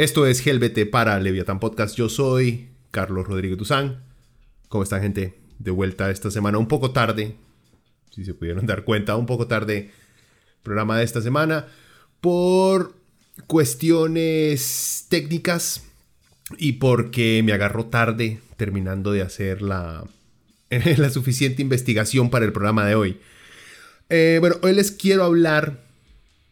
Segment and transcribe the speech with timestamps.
[0.00, 1.94] Esto es GLBT para Leviathan Podcast.
[1.94, 4.02] Yo soy Carlos Rodríguez Duzán.
[4.68, 5.34] ¿Cómo están, gente?
[5.58, 7.36] De vuelta esta semana, un poco tarde.
[8.10, 9.90] Si se pudieron dar cuenta, un poco tarde.
[10.62, 11.66] Programa de esta semana.
[12.22, 12.94] Por
[13.46, 15.84] cuestiones técnicas
[16.56, 20.04] y porque me agarró tarde terminando de hacer la,
[20.96, 23.20] la suficiente investigación para el programa de hoy.
[24.08, 25.89] Eh, bueno, hoy les quiero hablar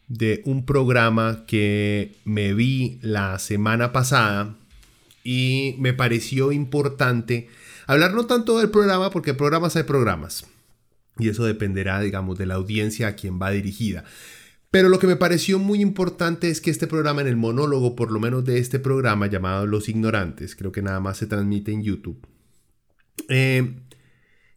[0.09, 4.55] de un programa que me vi la semana pasada
[5.23, 7.47] y me pareció importante
[7.85, 10.45] hablar no tanto del programa, porque programas hay programas.
[11.17, 14.03] Y eso dependerá, digamos, de la audiencia a quien va dirigida.
[14.71, 18.11] Pero lo que me pareció muy importante es que este programa, en el monólogo, por
[18.11, 21.83] lo menos de este programa llamado Los Ignorantes, creo que nada más se transmite en
[21.83, 22.19] YouTube.
[23.27, 23.75] Eh,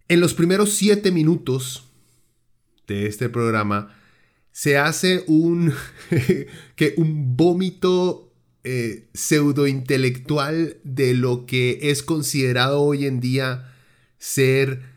[0.08, 1.88] en los primeros siete minutos
[2.86, 3.94] de este programa,
[4.52, 5.72] se hace un,
[6.76, 8.32] que un vómito
[8.64, 13.74] eh, pseudo intelectual de lo que es considerado hoy en día
[14.18, 14.92] ser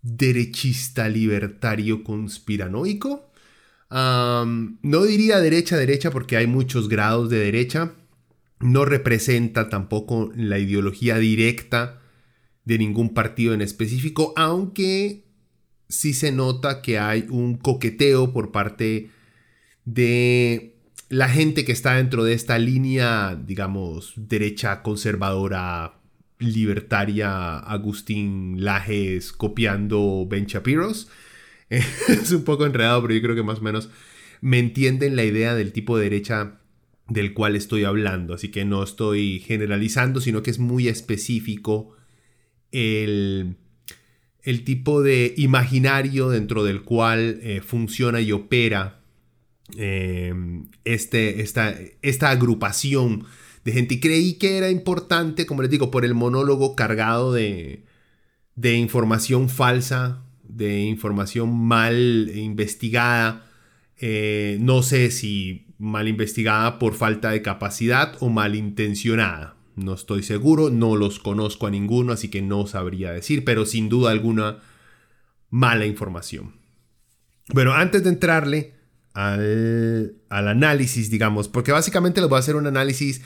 [0.00, 3.30] derechista, libertario, conspiranoico.
[3.90, 7.94] no diría derecha, derecha, porque hay muchos grados de derecha.
[8.60, 12.00] No representa tampoco la ideología directa
[12.64, 15.24] de ningún partido en específico, aunque
[15.90, 19.10] sí se nota que hay un coqueteo por parte
[19.84, 20.76] de
[21.08, 25.94] la gente que está dentro de esta línea, digamos, derecha conservadora,
[26.38, 31.08] libertaria, Agustín Lajes copiando Ben Shapiro's.
[31.68, 33.90] es un poco enredado, pero yo creo que más o menos
[34.40, 36.60] me entienden la idea del tipo de derecha
[37.08, 38.34] del cual estoy hablando.
[38.34, 41.96] Así que no estoy generalizando, sino que es muy específico
[42.70, 43.56] el
[44.42, 49.00] el tipo de imaginario dentro del cual eh, funciona y opera
[49.76, 50.34] eh,
[50.84, 53.24] este, esta, esta agrupación
[53.64, 53.94] de gente.
[53.94, 57.84] Y creí que era importante, como les digo, por el monólogo cargado de,
[58.56, 63.46] de información falsa, de información mal investigada.
[63.98, 69.56] Eh, no sé si mal investigada por falta de capacidad o mal intencionada.
[69.76, 73.88] No estoy seguro, no los conozco a ninguno, así que no sabría decir, pero sin
[73.88, 74.58] duda alguna
[75.50, 76.54] mala información.
[77.52, 78.74] Bueno, antes de entrarle
[79.14, 83.22] al, análisis, digamos, porque básicamente les voy a hacer un análisis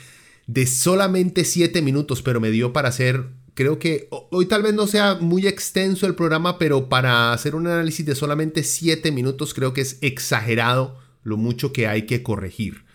[0.47, 4.87] de solamente 7 minutos, pero me dio para hacer, creo que hoy tal vez no
[4.87, 9.73] sea muy extenso el programa, pero para hacer un análisis de solamente 7 minutos creo
[9.73, 12.85] que es exagerado lo mucho que hay que corregir.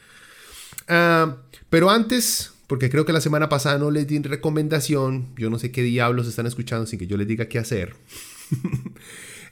[0.89, 1.37] Ah,
[1.69, 5.35] pero antes porque creo que la semana pasada no les di recomendación.
[5.37, 7.97] Yo no sé qué diablos están escuchando sin que yo les diga qué hacer.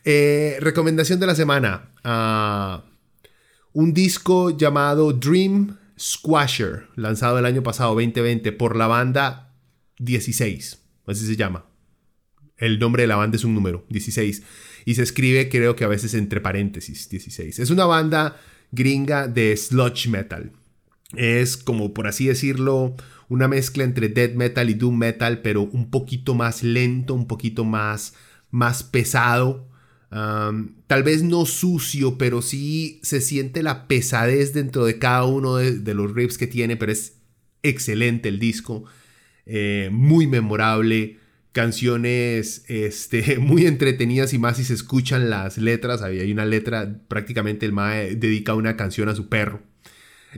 [0.05, 1.91] Eh, recomendación de la semana.
[2.05, 2.85] Ah,
[3.73, 9.53] un disco llamado Dream Squasher, lanzado el año pasado, 2020, por la banda
[9.99, 10.79] 16.
[11.09, 11.67] Así se llama.
[12.57, 14.45] El nombre de la banda es un número, 16.
[14.87, 17.59] Y se escribe, creo que a veces entre paréntesis, 16.
[17.59, 18.41] Es una banda
[18.71, 20.53] gringa de sludge metal.
[21.17, 22.95] Es como por así decirlo,
[23.29, 27.65] una mezcla entre death metal y doom metal, pero un poquito más lento, un poquito
[27.65, 28.15] más,
[28.51, 29.69] más pesado.
[30.11, 35.95] tal vez no sucio, pero sí se siente la pesadez dentro de cada uno de,
[35.95, 37.19] los riffs que tiene, pero es
[37.63, 38.85] excelente el disco,
[39.47, 41.19] eh, muy memorable,
[41.53, 47.67] canciones este, muy entretenidas y más si se escuchan las letras, hay una letra, prácticamente
[47.67, 49.68] el Mae dedica una canción a su perro.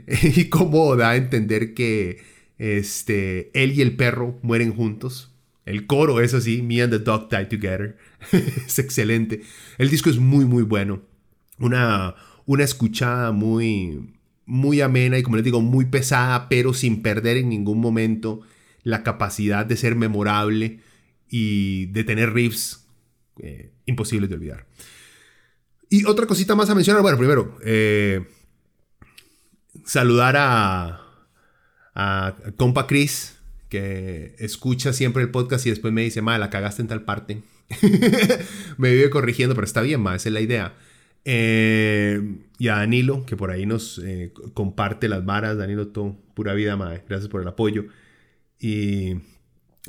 [0.35, 2.19] y cómo da a entender que
[2.57, 5.31] este, él y el perro mueren juntos.
[5.65, 7.97] El coro, eso sí, Me and the Dog Die Together.
[8.31, 9.41] es excelente.
[9.77, 11.01] El disco es muy, muy bueno.
[11.59, 12.15] Una,
[12.45, 14.13] una escuchada muy,
[14.45, 18.41] muy amena y, como les digo, muy pesada, pero sin perder en ningún momento
[18.83, 20.79] la capacidad de ser memorable
[21.29, 22.87] y de tener riffs
[23.39, 24.65] eh, imposibles de olvidar.
[25.89, 27.01] Y otra cosita más a mencionar.
[27.01, 28.25] Bueno, primero, eh,
[29.85, 31.01] saludar a,
[32.57, 33.37] compa Chris,
[33.69, 37.41] que escucha siempre el podcast y después me dice, ma, la cagaste en tal parte.
[38.77, 40.73] me vive corrigiendo, pero está bien, ma, esa es la idea.
[41.23, 45.57] Eh, y a Danilo, que por ahí nos eh, comparte las varas.
[45.57, 47.85] Danilo, todo, pura vida, ma, gracias por el apoyo.
[48.59, 49.15] Y,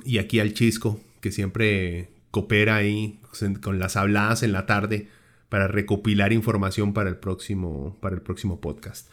[0.05, 3.21] y aquí al Chisco, que siempre coopera ahí
[3.61, 5.09] con las habladas en la tarde
[5.49, 9.09] para recopilar información para el próximo, para el próximo podcast.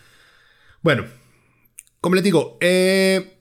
[0.82, 1.06] Bueno,
[2.00, 3.38] como les digo, eh,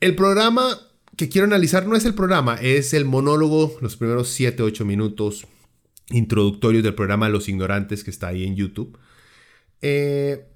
[0.00, 0.78] el programa
[1.16, 5.46] que quiero analizar no es el programa, es el monólogo, los primeros 7, 8 minutos
[6.10, 8.96] introductorios del programa Los Ignorantes que está ahí en YouTube.
[9.82, 10.46] Eh,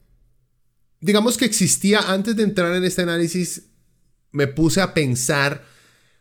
[1.00, 3.70] digamos que existía antes de entrar en este análisis,
[4.30, 5.64] me puse a pensar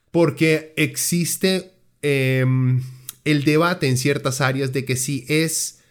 [0.10, 1.72] porque existe
[2.02, 2.82] em,
[3.24, 5.82] el debate en ciertas áreas de que si es,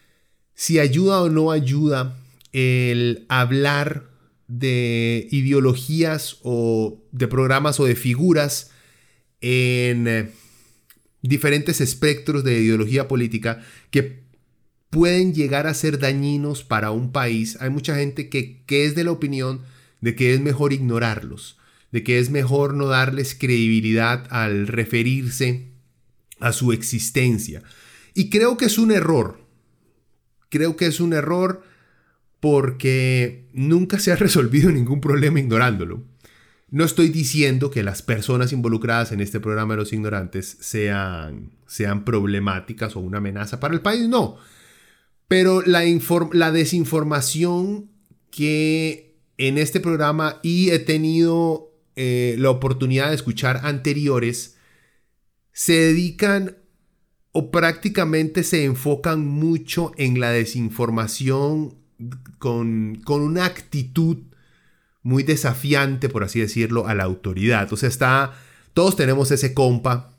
[0.54, 2.19] si ayuda o no ayuda
[2.52, 4.10] el hablar
[4.48, 8.72] de ideologías o de programas o de figuras
[9.40, 10.30] en eh,
[11.22, 14.24] diferentes espectros de ideología política que
[14.90, 17.58] pueden llegar a ser dañinos para un país.
[17.60, 19.62] Hay mucha gente que, que es de la opinión
[20.00, 21.58] de que es mejor ignorarlos,
[21.92, 25.68] de que es mejor no darles credibilidad al referirse
[26.40, 27.62] a su existencia.
[28.14, 29.40] Y creo que es un error.
[30.48, 31.62] Creo que es un error
[32.40, 36.02] porque nunca se ha resolvido ningún problema ignorándolo.
[36.70, 42.04] No estoy diciendo que las personas involucradas en este programa de los ignorantes sean, sean
[42.04, 44.36] problemáticas o una amenaza para el país, no.
[45.26, 45.80] Pero la,
[46.52, 47.90] desinformación
[48.30, 54.56] que en este programa y he tenido eh, la oportunidad de escuchar anteriores,
[55.52, 56.56] se dedican
[57.32, 61.79] o prácticamente se enfocan mucho en la desinformación
[62.38, 64.18] con, con una actitud
[65.02, 67.72] muy desafiante, por así decirlo, a la autoridad.
[67.72, 68.34] O sea, está,
[68.74, 70.10] todos tenemos ese compa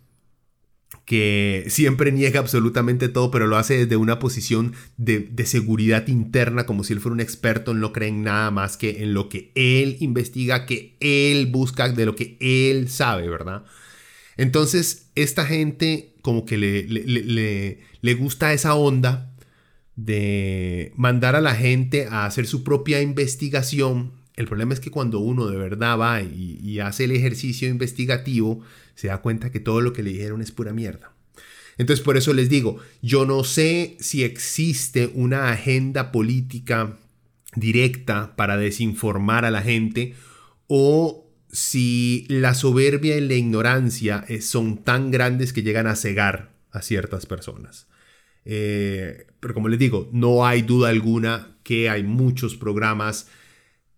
[1.06, 6.66] que siempre niega absolutamente todo, pero lo hace desde una posición de, de, seguridad interna,
[6.66, 9.52] como si él fuera un experto, no cree en nada más que en lo que
[9.56, 13.66] él investiga, que él busca, de lo que él sabe, ¿verdad?
[14.38, 19.31] Entonces, esta gente como que le, le, le, gusta esa onda
[19.96, 24.14] de mandar a la gente a hacer su propia investigación.
[24.36, 28.62] El problema es que cuando uno de verdad va y, hace el ejercicio investigativo,
[28.96, 31.14] se da cuenta que todo lo que le dijeron es pura mierda.
[31.78, 36.98] Entonces, por eso les digo, yo no sé si existe una agenda política
[37.56, 40.16] directa para desinformar a la gente
[40.68, 46.52] o si la soberbia y la ignorancia eh, son tan grandes que llegan a cegar
[46.72, 47.88] a ciertas personas.
[48.46, 53.28] Eh, pero como les digo, no hay duda alguna que hay muchos programas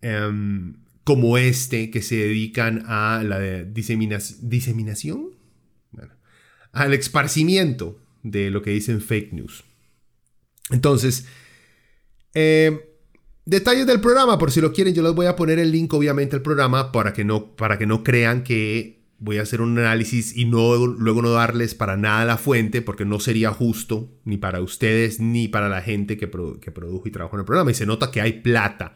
[0.00, 0.74] em,
[1.04, 5.30] como este que se dedican a la diseminación,
[6.72, 9.64] al esparcimiento de lo que dicen fake news.
[10.70, 11.26] Entonces,
[12.34, 12.94] eh,
[13.46, 16.34] Detalles del programa, por si lo quieren, yo les voy a poner el link obviamente
[16.34, 20.36] al programa para que no, para que no crean que voy a hacer un análisis
[20.36, 24.60] y no, luego no darles para nada la fuente, porque no sería justo ni para
[24.60, 26.30] ustedes ni para la gente que,
[26.60, 27.70] que produjo y trabajó en el programa.
[27.70, 28.94] Y se nota que hay plata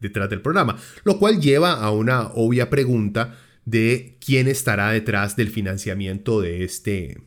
[0.00, 5.50] detrás del programa, lo cual lleva a una obvia pregunta de quién estará detrás del
[5.50, 7.20] financiamiento de, este,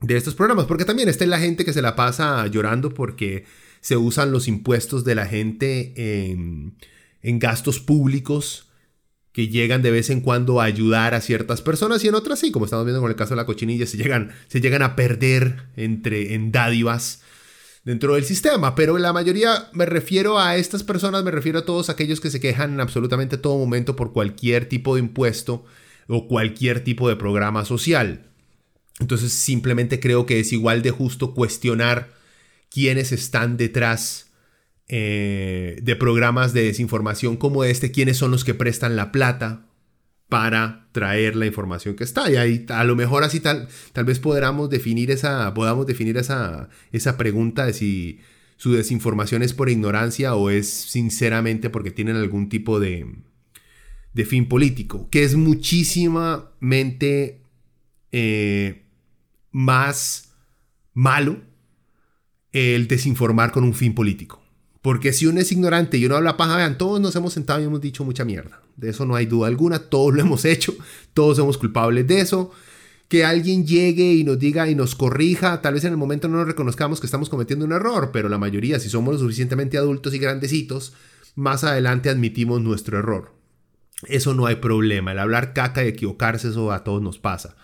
[0.00, 3.44] de estos programas, porque también está la gente que se la pasa llorando porque
[3.80, 6.76] se usan los impuestos de la gente en,
[7.38, 8.65] gastos públicos
[9.36, 12.50] que llegan de vez en cuando a ayudar a ciertas personas y en otras sí,
[12.50, 15.64] como estamos viendo con el caso de la cochinilla, se llegan, se llegan a perder
[15.76, 17.20] entre, en dádivas
[17.84, 21.90] dentro del sistema, pero la mayoría me refiero a estas personas, me refiero a todos
[21.90, 25.66] aquellos que se quejan en absolutamente todo momento por cualquier tipo de impuesto
[26.08, 28.30] o cualquier tipo de programa social.
[29.00, 32.08] Entonces simplemente creo que es igual de justo cuestionar
[32.70, 34.25] quiénes están detrás
[34.88, 39.66] eh, de programas de desinformación como este, quiénes son los que prestan la plata
[40.28, 42.30] para traer la información que está.
[42.30, 46.68] Y ahí a lo mejor así tal, tal vez podamos definir esa, podamos definir esa,
[46.92, 48.20] esa pregunta de si
[48.56, 53.06] su desinformación es por ignorancia o es sinceramente porque tienen algún tipo de,
[54.14, 57.42] de fin político, que es muchísimamente
[58.12, 58.84] eh,
[59.50, 60.32] más
[60.94, 61.42] malo
[62.52, 64.45] el desinformar con un fin político.
[64.86, 67.64] Porque si uno es ignorante y uno habla paja, vean, todos nos hemos sentado y
[67.64, 68.60] hemos dicho mucha mierda.
[68.76, 70.76] De eso no hay duda alguna, todos lo hemos hecho,
[71.12, 72.52] todos somos culpables de eso.
[73.08, 75.60] que alguien llegue y nos diga y nos corrija.
[75.60, 78.38] Tal vez en el momento no nos reconozcamos que estamos cometiendo un error, pero la
[78.38, 80.92] mayoría, si somos lo suficientemente adultos y grandecitos,
[81.34, 83.34] más adelante admitimos nuestro error.
[84.06, 85.10] Eso no hay problema.
[85.10, 87.56] El hablar caca y equivocarse, eso a todos nos pasa.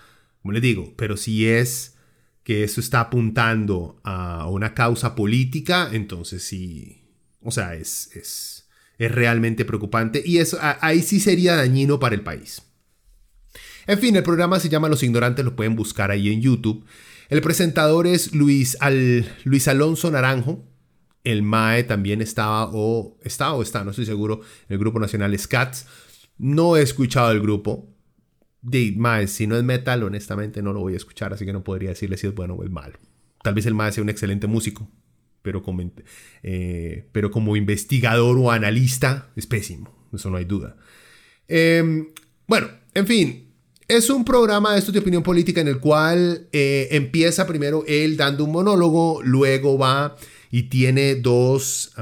[0.42, 1.94] Como les digo, pero si es
[2.42, 7.01] que eso está apuntando a una causa política, entonces sí,
[7.42, 8.68] o sea, es, es,
[8.98, 12.62] es realmente preocupante y eso, ahí sí sería dañino para el país.
[13.86, 16.84] En fin, el programa se llama Los Ignorantes, lo pueden buscar ahí en YouTube.
[17.28, 20.64] El presentador es Luis, Al, Luis Alonso Naranjo.
[21.24, 25.86] El MAE también estaba o está o está, no estoy seguro, el Grupo Nacional SCATS.
[26.38, 27.88] No he escuchado el grupo.
[28.60, 31.64] De MAE, si no es metal, honestamente no lo voy a escuchar, así que no
[31.64, 32.98] podría decirle si es bueno o es malo.
[33.42, 34.88] Tal vez el MAE sea un excelente músico,
[35.42, 35.82] pero como,
[36.42, 40.76] eh, pero como investigador o analista es pésimo, eso no hay duda.
[41.48, 42.08] Em,
[42.46, 43.48] bueno, en fin,
[43.88, 48.16] es un programa de esto de opinión política en el cual eh, empieza primero él
[48.16, 50.16] dando un monólogo, luego va
[50.50, 51.92] y tiene dos,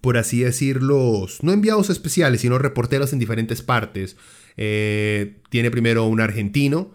[0.00, 4.16] por así decirlo, no enviados especiales, sino reporteros en diferentes partes.
[4.56, 6.92] Eh, tiene primero un argentino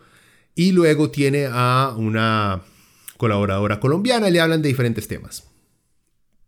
[0.56, 2.62] y luego tiene a una
[3.20, 5.44] colaboradora colombiana le hablan de diferentes temas.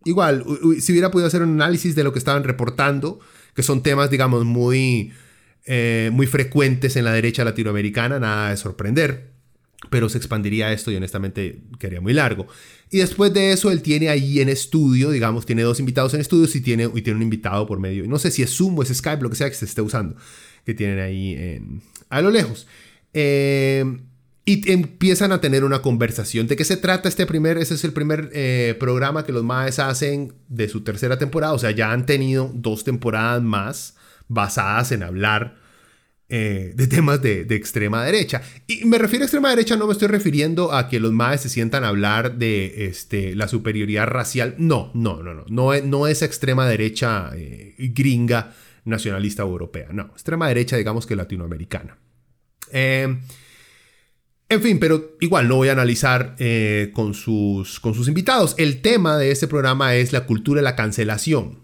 [0.06, 0.46] Igual,
[0.80, 3.20] si hubiera podido hacer un análisis de lo que estaban reportando,
[3.54, 5.12] que son temas, digamos, muy
[5.66, 9.32] eh, muy frecuentes en la derecha latinoamericana, nada de sorprender,
[9.90, 12.48] pero se expandiría esto y honestamente quedaría muy largo.
[12.90, 16.48] Y después de eso, él tiene ahí en estudio, digamos, tiene dos invitados en estudio
[16.51, 18.96] y tiene, y tiene un invitado por medio, no sé si es Zoom o es
[18.96, 20.16] Skype, lo que sea que se esté usando,
[20.66, 21.60] que tienen ahí
[22.10, 22.66] a lo lejos.
[23.13, 23.84] Eh,
[24.43, 26.48] y empiezan a tener una conversación.
[26.48, 27.57] ¿De qué se trata este primer?
[27.57, 31.53] Ese es el primer eh, programa que los Maes hacen de su tercera temporada.
[31.53, 33.95] O sea, ya han tenido dos temporadas más
[34.27, 35.62] basadas en hablar
[36.33, 38.41] eh, de temas de, extrema derecha.
[38.65, 41.50] Y me refiero a extrema derecha, no me estoy refiriendo a que los maes se
[41.50, 44.55] sientan a hablar de este, la superioridad racial.
[44.57, 45.43] No, no, no, no.
[45.50, 48.53] No, es, no es extrema derecha eh, gringa,
[48.86, 49.89] nacionalista europea.
[49.91, 51.98] No, extrema derecha, digamos que latinoamericana.
[52.71, 53.19] Eh,
[54.51, 56.36] en fin, pero igual no voy a analizar
[56.93, 58.53] con, sus, con sus invitados.
[58.58, 61.60] El tema de este programa es la cultura de la cancelación.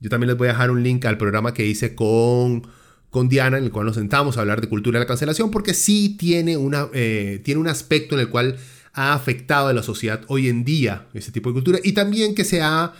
[0.00, 2.66] Yo también les voy a dejar un link al programa que hice con,
[3.10, 5.74] con Diana, en el cual nos sentamos a hablar de cultura de la cancelación, porque
[5.74, 8.56] sí tiene, una, eh, tiene un aspecto en el cual
[8.92, 12.44] ha afectado a la sociedad hoy en día ese tipo de cultura y también que
[12.44, 12.92] se ha,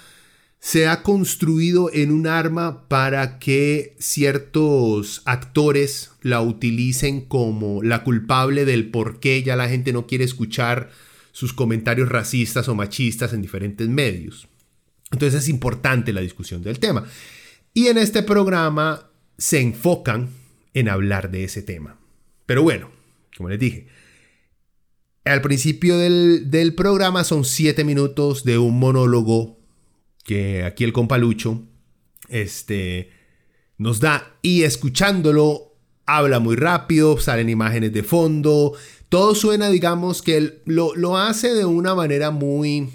[0.60, 8.66] se ha construido en un arma para que ciertos actores la utilicen como la culpable
[8.66, 10.90] del por qué ya la gente no quiere escuchar
[11.32, 14.48] sus comentarios racistas o machistas en diferentes medios.
[15.10, 17.04] Entonces es importante la discusión del tema.
[17.72, 20.28] Y en este programa se enfocan
[20.74, 21.98] en hablar de ese tema.
[22.46, 22.90] Pero bueno,
[23.36, 23.86] como les dije,
[25.24, 29.59] al principio del, programa son siete minutos de un monólogo
[30.24, 31.62] que aquí el compalucho
[32.28, 33.10] este,
[33.78, 35.74] nos da y escuchándolo
[36.06, 38.72] habla muy rápido, salen imágenes de fondo,
[39.08, 42.88] todo suena, digamos, que él lo, lo hace de una manera muy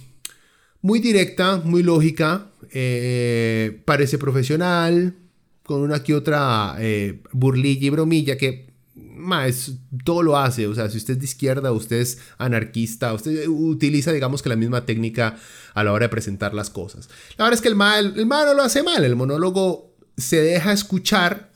[0.86, 5.16] muy directa, muy lógica, eh, parece profesional,
[5.64, 9.74] con una que otra eh, burlilla y bromilla que más
[10.04, 10.68] todo lo hace.
[10.68, 14.56] O sea, si usted es de izquierda, usted es anarquista, usted utiliza, digamos que la
[14.56, 15.38] misma técnica
[15.74, 17.10] a la hora de presentar las cosas.
[17.38, 19.04] La verdad es que el mal, el mal no lo hace mal.
[19.04, 21.52] El monólogo se deja escuchar.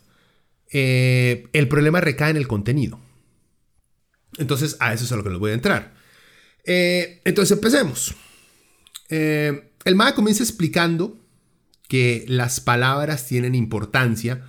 [0.71, 2.99] Eh, el problema recae en el contenido.
[4.37, 5.95] Entonces, a eso es a lo que les voy a entrar.
[6.65, 8.13] entonces, empecemos.
[9.09, 11.17] Eh, el MAE comienza explicando
[11.87, 14.45] que las palabras tienen importancia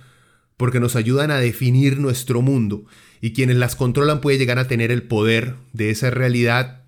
[0.61, 2.85] porque nos ayudan a definir nuestro mundo
[3.19, 6.83] y quienes las controlan pueden llegar a tener el poder de esa realidad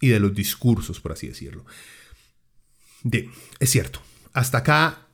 [0.00, 1.66] y de los discursos, por así decirlo.
[3.02, 3.28] De,
[3.60, 4.00] es cierto,
[4.32, 5.08] hasta acá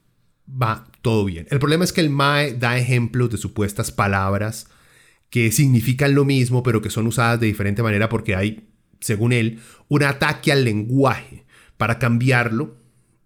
[0.49, 1.49] va todo bien.
[1.51, 4.69] El problema es que el MAE da ejemplos de supuestas palabras
[5.29, 8.69] que significan lo mismo, pero que son usadas de diferente manera porque hay,
[9.01, 12.77] según él, un ataque al lenguaje para cambiarlo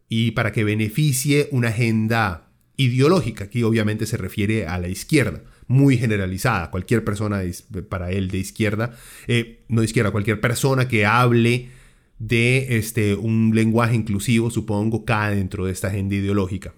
[0.08, 2.48] y para que beneficie una agenda
[2.84, 6.70] ideológica, que obviamente se refiere a la izquierda, muy generalizada.
[6.70, 7.42] Cualquier persona,
[7.88, 8.96] para él, de izquierda,
[9.26, 11.70] eh, no de izquierda, cualquier persona que hable
[12.18, 16.74] de este, un lenguaje inclusivo, supongo, cae dentro de esta agenda ideológica.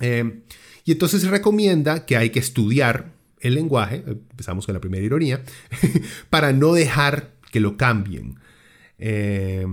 [0.00, 0.42] Eh,
[0.84, 5.42] y entonces recomienda que hay que estudiar el lenguaje, empezamos con la primera ironía,
[6.30, 8.38] para no dejar que lo cambien.
[8.98, 9.66] Eh,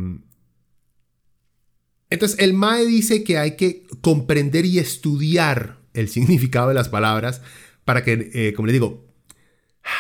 [2.13, 7.41] entonces, el MAE dice que hay que comprender y estudiar el significado de las palabras
[7.85, 9.03] para que, eh, como le digo,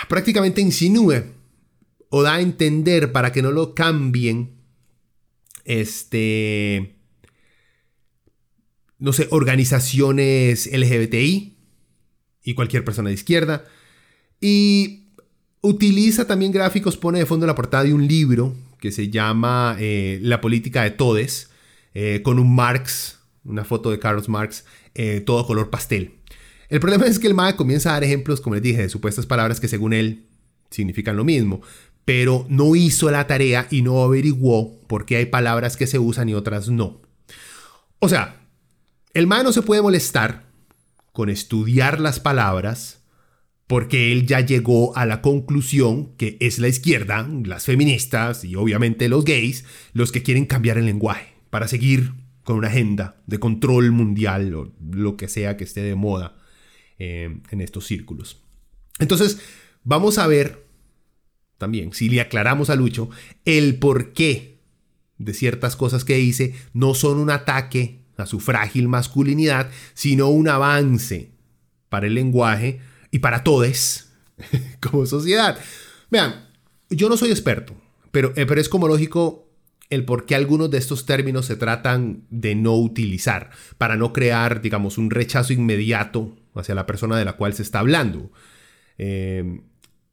[0.07, 1.23] prácticamente insinúe
[2.09, 4.51] o da a entender para que no lo cambien,
[5.65, 6.97] este,
[8.99, 11.57] no sé, organizaciones LGBTI
[12.43, 13.65] y cualquier persona de izquierda.
[14.39, 15.07] Y
[15.61, 20.19] utiliza también gráficos, pone de fondo la portada de un libro que se llama eh,
[20.21, 21.49] La política de todes,
[21.93, 26.15] eh, con un Marx, una foto de Carlos Marx, eh, todo color pastel.
[26.69, 29.25] El problema es que el MAE comienza a dar ejemplos, como les dije, de supuestas
[29.25, 30.25] palabras que según él
[30.71, 31.61] significan lo mismo,
[32.05, 36.29] pero no hizo la tarea y no averiguó por qué hay palabras que se usan
[36.29, 37.01] y otras no.
[37.99, 38.47] O sea,
[39.13, 40.45] el MAE no se puede molestar
[41.11, 43.03] con estudiar las palabras
[43.67, 49.07] porque él ya llegó a la conclusión que es la izquierda, las feministas y obviamente
[49.09, 53.91] los gays los que quieren cambiar el lenguaje para seguir con una agenda de control
[53.91, 56.35] mundial o lo que sea que esté de moda
[56.97, 58.41] eh, en estos círculos.
[58.97, 59.37] Entonces,
[59.83, 60.65] vamos a ver
[61.59, 63.11] también, si le aclaramos a Lucho,
[63.45, 64.63] el por qué
[65.19, 70.47] de ciertas cosas que dice no son un ataque a su frágil masculinidad, sino un
[70.47, 71.33] avance
[71.87, 72.79] para el lenguaje
[73.11, 74.07] y para todos
[74.81, 75.59] como sociedad.
[76.09, 76.49] Vean,
[76.89, 77.75] yo no soy experto,
[78.11, 79.42] pero, eh, pero es como lógico
[79.93, 84.61] el por qué algunos de estos términos se tratan de no utilizar, para no crear,
[84.61, 88.31] digamos, un rechazo inmediato hacia la persona de la cual se está hablando.
[88.97, 89.61] Eh,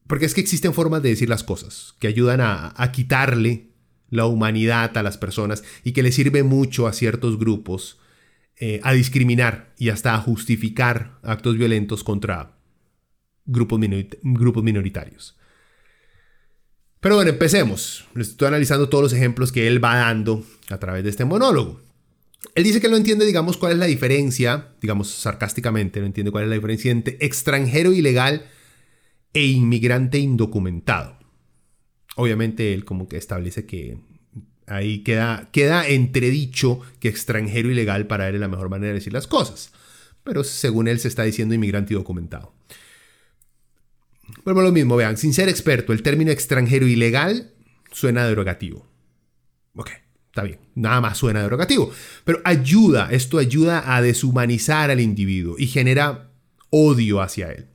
[0.06, 3.68] porque es que existen formas de decir las cosas que ayudan a, quitarle
[4.08, 8.00] la humanidad a las personas y que le sirve mucho a ciertos grupos
[8.56, 12.56] eh, a discriminar y hasta a justificar actos violentos contra
[13.46, 13.80] grupos,
[14.22, 15.38] grupos minoritarios.
[17.00, 18.04] Pero bueno, empecemos.
[18.14, 21.80] Estoy analizando todos los ejemplos que él va dando a través de este monólogo.
[22.54, 26.44] Él dice que no entiende, digamos, cuál es la diferencia, digamos sarcásticamente, no entiende cuál
[26.44, 28.46] es la diferencia entre extranjero ilegal
[29.32, 31.18] e inmigrante indocumentado.
[32.16, 33.98] Obviamente él como que establece que
[34.66, 39.12] ahí queda, queda entredicho que extranjero ilegal para él es la mejor manera de decir
[39.12, 39.72] las cosas.
[40.22, 42.52] Pero según él se está diciendo inmigrante indocumentado.
[44.44, 47.52] Bueno, lo mismo, vean, sin ser experto, el término extranjero ilegal
[47.92, 48.86] suena derogativo.
[49.74, 49.90] Ok,
[50.26, 51.90] está bien, nada más suena derogativo.
[52.24, 56.30] Pero ayuda, esto ayuda a deshumanizar al individuo y genera
[56.70, 57.68] odio hacia él.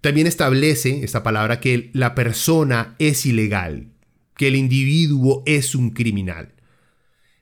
[0.00, 3.92] También establece esta palabra que la persona es ilegal,
[4.36, 6.54] que el individuo es un criminal.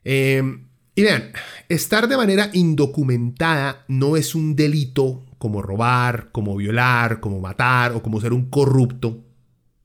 [0.04, 1.32] Em, y vean,
[1.68, 8.02] estar de manera indocumentada no es un delito como robar, como violar, como matar o
[8.02, 9.24] como ser un corrupto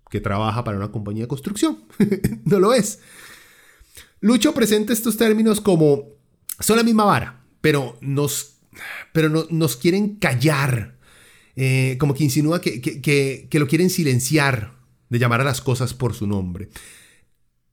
[0.10, 1.86] que trabaja para una compañía de construcción.
[2.46, 3.00] no lo es.
[4.20, 6.10] Lucho presenta estos términos como
[6.60, 8.58] son la misma vara, pero nos,
[9.12, 10.94] pero no, nos quieren callar
[11.56, 14.74] eh, como que insinúa que, lo quieren silenciar
[15.10, 16.70] de llamar a las cosas por su nombre.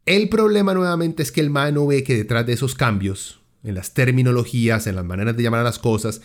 [0.05, 3.75] El problema nuevamente es que el MAE no ve que detrás de esos cambios, en
[3.75, 6.21] las terminologías, en las maneras de llamar a las cosas,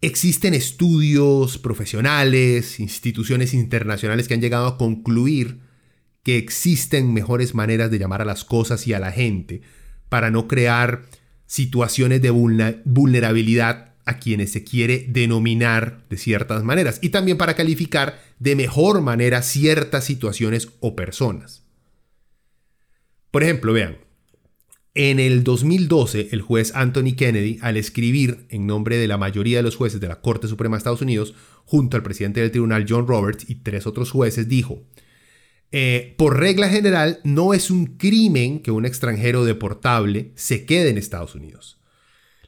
[0.00, 5.60] existen estudios profesionales, instituciones internacionales que han llegado a concluir
[6.22, 9.62] que existen mejores maneras de llamar a las cosas y a la gente
[10.08, 11.02] para no crear
[11.46, 18.20] situaciones de vulnerabilidad a quienes se quiere denominar de ciertas maneras y también para calificar
[18.38, 21.64] de mejor manera ciertas situaciones o personas.
[23.30, 23.98] Por ejemplo, vean,
[24.96, 29.62] en el 2012 el juez Anthony Kennedy, al escribir en nombre de la mayoría de
[29.62, 31.34] los jueces de la Corte Suprema de Estados Unidos,
[31.66, 34.82] junto al presidente del tribunal John Roberts y tres otros jueces, dijo,
[35.70, 40.96] eh, por regla general, no es un crimen que un extranjero deportable se quede en
[40.98, 41.78] Estados Unidos.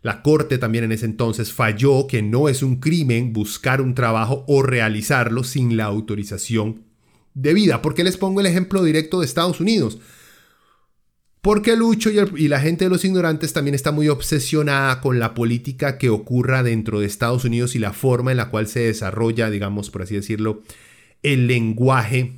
[0.01, 4.45] La Corte también en ese entonces falló que no es un crimen buscar un trabajo
[4.49, 6.85] o realizarlo sin la autorización
[7.35, 7.83] debida.
[7.83, 9.99] ¿Por qué les pongo el ejemplo directo de Estados Unidos?
[11.41, 15.97] Porque Lucho y, la gente de los ignorantes también está muy obsesionada con la política
[15.97, 19.91] que ocurra dentro de Estados Unidos y la forma en la cual se desarrolla, digamos,
[19.91, 20.63] por así decirlo,
[21.23, 22.35] el lenguaje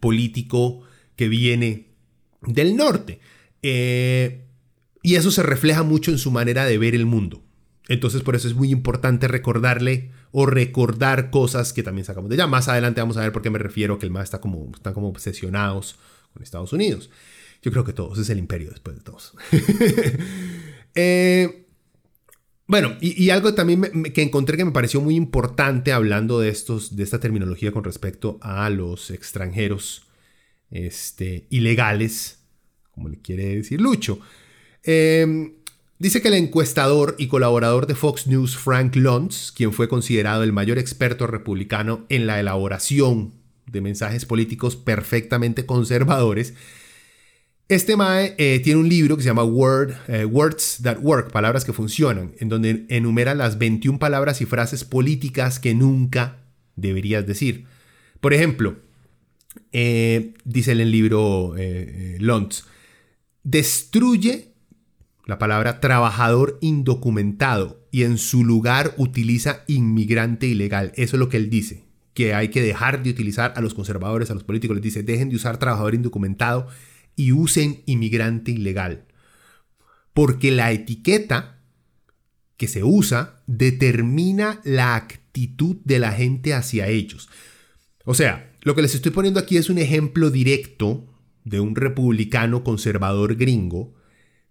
[0.00, 0.82] político
[1.16, 1.88] que viene
[2.40, 3.20] del norte.
[3.62, 4.46] Eh,
[5.02, 7.42] y eso se refleja mucho en su manera de ver el mundo.
[7.88, 12.46] Entonces por eso es muy importante recordarle o recordar cosas que también sacamos de allá.
[12.46, 14.94] Más adelante vamos a ver por qué me refiero que el más está como, están
[14.94, 15.96] como obsesionados
[16.32, 17.10] con Estados Unidos.
[17.62, 19.34] Yo creo que todos, es el imperio después de todos.
[20.96, 21.66] Eh,
[22.66, 27.04] bueno, y, algo también que encontré que me pareció muy importante hablando de, estos, de
[27.04, 30.02] esta terminología con respecto a los extranjeros
[30.70, 32.38] este, ilegales,
[32.92, 34.20] como le quiere decir Lucho.
[34.82, 35.54] Em,
[35.98, 40.52] dice que el encuestador y colaborador de Fox News, Frank Luntz, quien fue considerado el
[40.52, 43.32] mayor experto republicano en la elaboración
[43.66, 46.54] de mensajes políticos perfectamente conservadores.
[47.70, 51.64] Este Mae eh, tiene un libro que se llama Word, eh, Words That Work, Palabras
[51.64, 56.38] que Funcionan, en donde enumera las 21 palabras y frases políticas que nunca
[56.74, 57.66] deberías decir.
[58.20, 58.74] Por ejemplo,
[59.70, 61.54] eh, dice en el libro
[62.18, 62.64] Lontz,
[63.44, 64.48] destruye
[65.26, 70.90] la palabra trabajador indocumentado y en su lugar utiliza inmigrante ilegal.
[70.96, 74.28] Eso es lo que él dice, que hay que dejar de utilizar a los conservadores,
[74.32, 76.66] a los políticos, les dice, dejen de usar trabajador indocumentado
[77.16, 79.04] y usen inmigrante ilegal.
[80.12, 81.60] Porque la etiqueta
[82.56, 87.28] que se usa determina la actitud de la gente hacia ellos.
[88.04, 91.06] O sea, lo que les estoy poniendo aquí es un ejemplo directo
[91.44, 93.94] de un republicano conservador gringo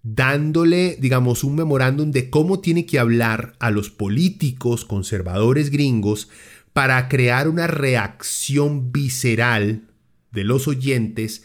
[0.01, 6.29] dándole, digamos, un memorándum de cómo tiene que hablar a los políticos conservadores gringos
[6.73, 9.89] para crear una reacción visceral
[10.31, 11.43] de los oyentes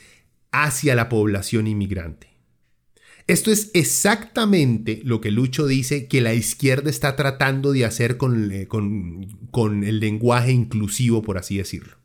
[0.54, 2.28] hacia la población inmigrante.
[3.26, 8.52] Esto es exactamente lo que Lucho dice que la izquierda está tratando de hacer con,
[8.52, 11.96] eh, con, el lenguaje inclusivo, por así decirlo.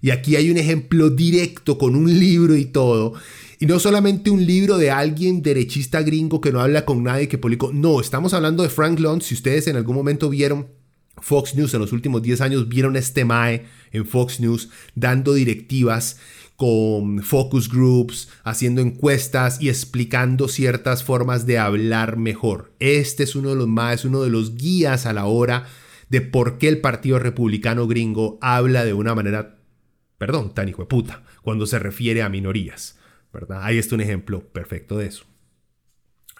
[0.00, 3.14] Y aquí hay un ejemplo directo con un libro y todo.
[3.58, 7.38] Y no solamente un libro de alguien derechista gringo que no habla con nadie que
[7.38, 7.72] publicó.
[7.72, 9.26] No, estamos hablando de Frank Luntz.
[9.26, 10.68] Si ustedes en algún momento vieron
[11.18, 16.18] Fox News en los últimos 10 años, vieron este MAE en Fox News dando directivas
[16.56, 22.72] con focus groups, haciendo encuestas y explicando ciertas formas de hablar mejor.
[22.78, 25.66] Este es uno de los más, uno de los guías a la hora
[26.08, 29.58] de por qué el Partido Republicano gringo habla de una manera,
[30.18, 32.96] perdón, tan hijo de puta, cuando se refiere a minorías.
[33.32, 33.62] ¿verdad?
[33.62, 35.24] Ahí está un ejemplo perfecto de eso.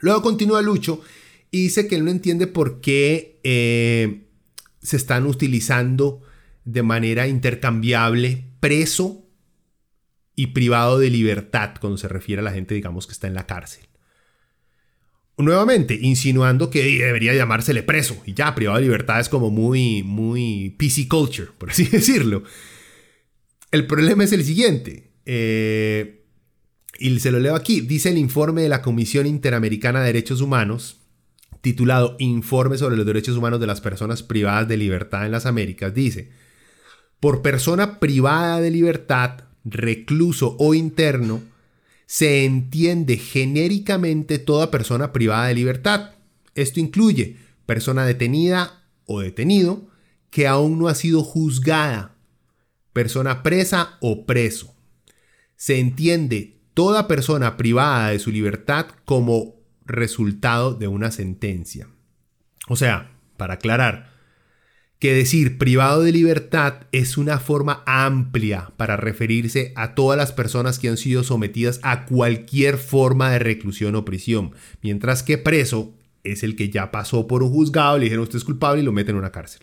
[0.00, 1.02] Luego continúa Lucho
[1.50, 4.28] y dice que él no entiende por qué eh,
[4.80, 6.22] se están utilizando
[6.64, 9.25] de manera intercambiable preso
[10.36, 13.46] y privado de libertad cuando se refiere a la gente, digamos, que está en la
[13.46, 13.88] cárcel.
[15.38, 20.76] Nuevamente, insinuando que debería llamársele preso y ya, privado de libertad es como muy, muy
[20.78, 22.44] PC culture, por así decirlo.
[23.70, 26.24] El problema es el siguiente, eh,
[26.98, 31.02] y se lo leo aquí, dice el informe de la Comisión Interamericana de Derechos Humanos,
[31.60, 35.92] titulado Informe sobre los Derechos Humanos de las Personas Privadas de Libertad en las Américas,
[35.94, 36.30] dice,
[37.20, 41.42] por persona privada de libertad, recluso o interno,
[42.06, 46.12] se entiende genéricamente toda persona privada de libertad.
[46.54, 49.88] Esto incluye persona detenida o detenido
[50.30, 52.14] que aún no ha sido juzgada,
[52.92, 54.74] persona presa o preso.
[55.56, 61.88] Se entiende toda persona privada de su libertad como resultado de una sentencia.
[62.68, 64.15] O sea, para aclarar,
[64.98, 70.78] que decir privado de libertad es una forma amplia para referirse a todas las personas
[70.78, 76.42] que han sido sometidas a cualquier forma de reclusión o prisión, mientras que preso es
[76.42, 79.14] el que ya pasó por un juzgado, le dijeron usted es culpable y lo meten
[79.14, 79.62] en una cárcel.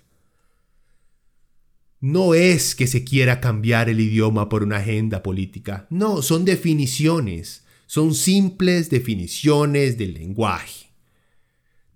[2.00, 7.64] No es que se quiera cambiar el idioma por una agenda política, no, son definiciones,
[7.88, 10.88] son simples definiciones del lenguaje.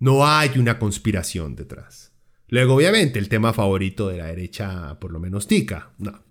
[0.00, 2.07] No hay una conspiración detrás.
[2.48, 6.22] Luego, obviamente, el tema favorito de la derecha, por lo menos tica, no,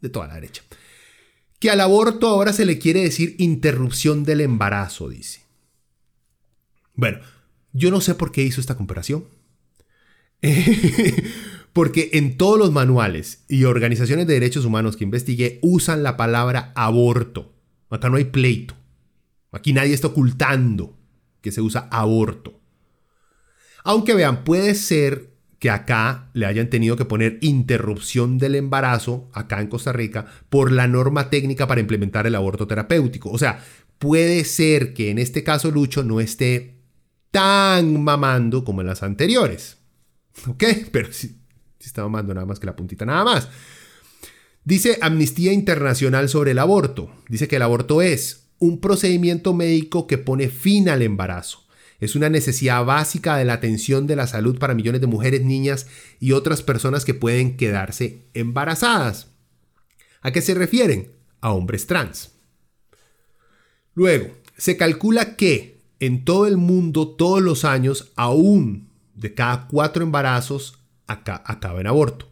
[0.00, 0.62] de toda la derecha.
[1.58, 5.42] Que al aborto ahora se le quiere decir interrupción del embarazo, dice.
[6.94, 7.18] Bueno,
[7.72, 9.26] yo no sé por qué hizo esta comparación.
[11.72, 16.72] Porque en todos los manuales y organizaciones de derechos humanos que investigué usan la palabra
[16.74, 17.54] aborto.
[17.90, 18.74] Acá no hay pleito.
[19.52, 20.98] Aquí nadie está ocultando
[21.40, 22.60] que se usa aborto.
[23.84, 25.29] Aunque vean, puede ser
[25.60, 30.72] que acá le hayan tenido que poner interrupción del embarazo, acá en Costa Rica, por
[30.72, 33.30] la norma técnica para implementar el aborto terapéutico.
[33.30, 33.62] O sea,
[33.98, 36.80] puede ser que en este caso Lucho no esté
[37.30, 39.76] tan mamando como en las anteriores.
[40.48, 40.64] ¿Ok?
[40.92, 41.28] Pero sí,
[41.78, 43.48] sí está mamando nada más que la puntita, nada más.
[44.64, 47.12] Dice Amnistía Internacional sobre el aborto.
[47.28, 51.69] Dice que el aborto es un procedimiento médico que pone fin al embarazo
[52.00, 55.86] es una necesidad básica de la atención de la salud para millones de mujeres, niñas
[56.18, 59.28] y otras personas que pueden quedarse embarazadas.
[60.22, 61.12] ¿A qué se refieren?
[61.40, 62.32] A hombres trans.
[63.94, 70.02] Luego, se calcula que en todo el mundo, todos los años, aún de cada cuatro
[70.02, 72.30] embarazos, acaba en aborto.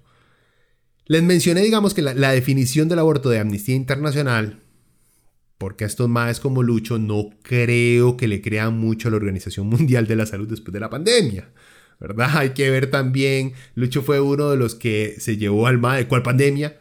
[1.06, 4.62] Les mencioné, digamos, que la, definición del aborto de Amnistía Internacional
[5.58, 10.06] porque estos más como Lucho no creo que le crean mucho a la Organización Mundial
[10.06, 11.50] de la Salud después de la pandemia.
[12.00, 12.30] ¿Verdad?
[12.36, 16.22] Hay que ver también, Lucho fue uno de los que se llevó al MAE, ¿cuál
[16.22, 16.78] pandemia?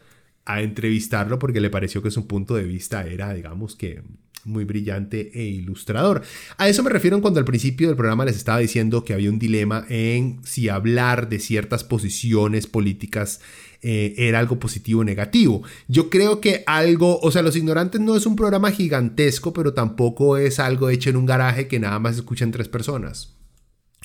[0.47, 4.01] a entrevistarlo porque le pareció que su punto de vista era, digamos que,
[4.45, 6.21] muy brillante e ilustrador.
[6.57, 9.39] A eso me refiero cuando al principio del programa les estaba diciendo que había un
[9.39, 13.41] dilema en si hablar de ciertas posiciones políticas
[13.81, 15.63] eh, era algo positivo o negativo.
[15.87, 20.37] Yo creo que algo, o sea, Los Ignorantes no es un programa gigantesco, pero tampoco
[20.37, 23.33] es algo hecho en un garaje que nada más escuchan tres personas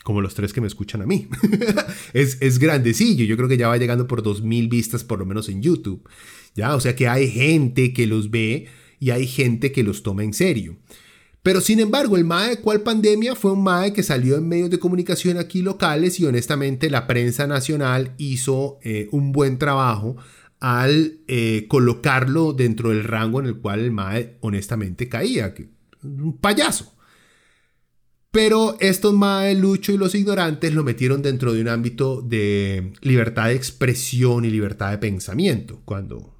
[0.04, 1.28] como los tres que me escuchan a mí.
[2.12, 5.48] es, es, grandecillo, yo creo que ya va llegando por 2.000 vistas por lo menos
[5.48, 6.02] en YouTube.
[6.54, 6.74] ¿ya?
[6.74, 8.66] O sea que hay gente que los ve
[8.98, 10.76] y hay gente que los toma en serio.
[11.42, 14.78] Pero sin embargo, el MAE ¿Cuál Pandemia fue un MAE que salió en medios de
[14.78, 20.16] comunicación aquí locales y honestamente la prensa nacional hizo eh, un buen trabajo
[20.60, 25.70] al eh, colocarlo dentro del rango en el cual el MAE honestamente caía, que
[26.04, 26.94] un payaso.
[28.32, 33.48] Pero estos mae, Lucho y los ignorantes lo metieron dentro de un ámbito de libertad
[33.48, 35.82] de expresión y libertad de pensamiento.
[35.84, 36.34] Cuando.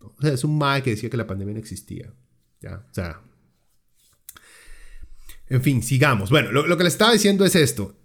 [0.00, 2.12] O sea, es un mae que decía que la pandemia no existía.
[2.60, 2.84] ¿ya?
[2.90, 3.20] O sea.
[5.50, 6.30] En fin, sigamos.
[6.30, 7.96] Bueno, lo, que le estaba diciendo es esto.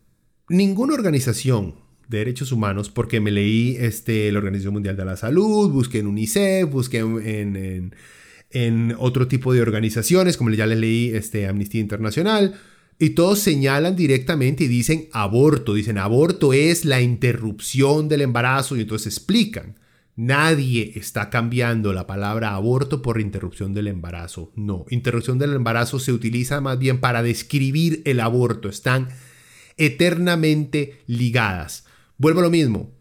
[0.50, 1.76] Ninguna organización
[2.10, 6.08] de derechos humanos, porque me leí este, la Organización Mundial de la Salud, busqué en
[6.08, 7.94] UNICEF, busqué en,
[8.50, 12.60] en, otro tipo de organizaciones, como ya les leí este, Amnistía Internacional
[12.98, 18.82] y todos señalan directamente y dicen aborto, dicen aborto es la interrupción del embarazo y
[18.82, 19.76] entonces explican.
[20.18, 24.54] Nadie está cambiando la palabra aborto por interrupción del embarazo.
[24.56, 28.70] No, interrupción del embarazo se utiliza más bien para describir el aborto.
[28.70, 29.10] Están
[29.76, 31.86] eternamente ligadas.
[32.18, 32.94] Vuelvo a lo mismo.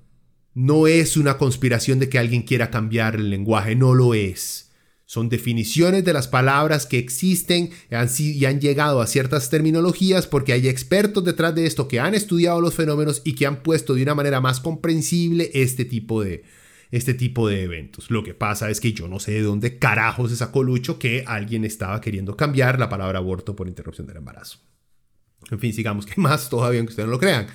[0.55, 4.73] No es una conspiración de que alguien quiera cambiar el lenguaje, no lo es.
[5.07, 7.71] Son definiciones de las palabras que existen
[8.19, 12.61] y han llegado a ciertas terminologías porque hay expertos detrás de esto que han estudiado
[12.61, 16.45] los fenómenos y que han puesto de una manera más comprensible este tipo de,
[16.97, 18.09] este tipo de eventos.
[18.09, 21.25] Lo que pasa es que yo no sé de dónde carajo se sacó Lucho que
[21.27, 24.61] alguien estaba queriendo cambiar la palabra aborto por interrupción del embarazo.
[25.51, 27.49] En fin, sigamos que más todavía que ustedes no lo crean.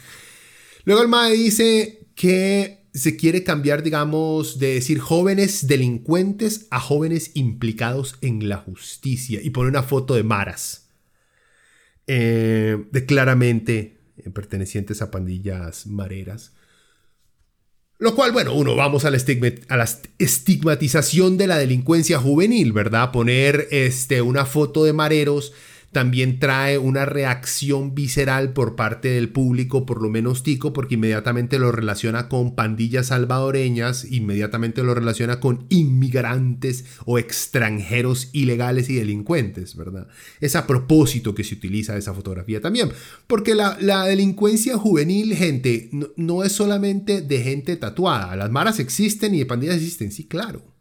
[0.84, 7.32] Luego el MAE dice que se quiere cambiar, digamos, de decir jóvenes delincuentes a jóvenes
[7.36, 10.90] implicados en la justicia y pone una foto de maras,
[12.08, 16.56] eh, de claramente eh, pertenecientes a pandillas mareras.
[18.02, 19.18] Lo cual, bueno, uno, vamos a la,
[19.68, 23.12] a la, estigmatización de la delincuencia juvenil, ¿verdad?
[23.12, 25.52] Poner este, una foto de mareros
[25.92, 31.58] también trae una reacción visceral por parte del público, por lo menos tico, porque inmediatamente
[31.58, 39.76] lo relaciona con pandillas salvadoreñas, inmediatamente lo relaciona con inmigrantes o extranjeros ilegales y delincuentes,
[39.76, 40.08] ¿verdad?
[40.40, 42.92] Es a propósito que se utiliza esa fotografía también,
[43.28, 49.34] porque la, delincuencia juvenil, gente, no, no es solamente de gente tatuada, las maras existen
[49.34, 50.79] y de pandillas existen, sí, claro.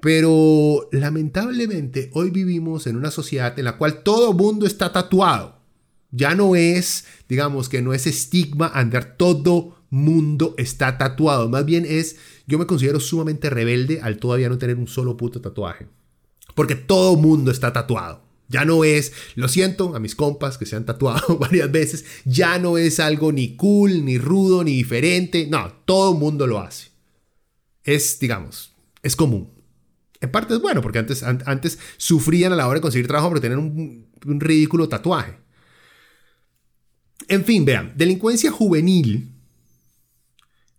[0.00, 5.60] Pero lamentablemente hoy vivimos en una sociedad en la cual todo mundo está tatuado.
[6.10, 11.48] Ya no es, digamos que no es estigma andar todo mundo está tatuado.
[11.48, 15.40] Más bien es, yo me considero sumamente rebelde al todavía no tener un solo puto
[15.40, 15.86] tatuaje.
[16.54, 18.22] Porque todo mundo está tatuado.
[18.48, 22.58] Ya no es, lo siento a mis compas que se han tatuado varias veces, ya
[22.58, 25.46] no es algo ni cool, ni rudo, ni diferente.
[25.48, 26.88] No, todo mundo lo hace.
[27.84, 29.59] Es, digamos, es común.
[30.20, 33.40] En parte es bueno, porque antes, antes sufrían a la hora de conseguir trabajo por
[33.40, 35.36] tener un, ridículo tatuaje.
[37.28, 39.32] En fin, vean, delincuencia juvenil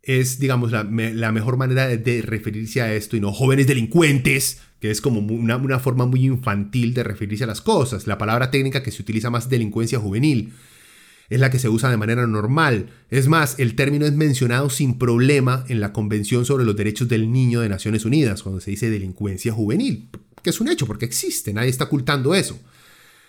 [0.04, 5.02] es, digamos, la, mejor manera de, referirse a esto y no jóvenes delincuentes, que es
[5.02, 8.06] como una, una, forma muy infantil de referirse a las cosas.
[8.06, 10.54] La palabra técnica que se utiliza más delincuencia juvenil
[11.32, 12.90] es la que se usa de manera normal.
[13.10, 17.32] Es más, el término es mencionado sin problema en la Convención sobre los Derechos del
[17.32, 20.10] Niño de Naciones Unidas, cuando se dice delincuencia juvenil,
[20.44, 22.60] que es un hecho, porque existe, nadie está ocultando eso.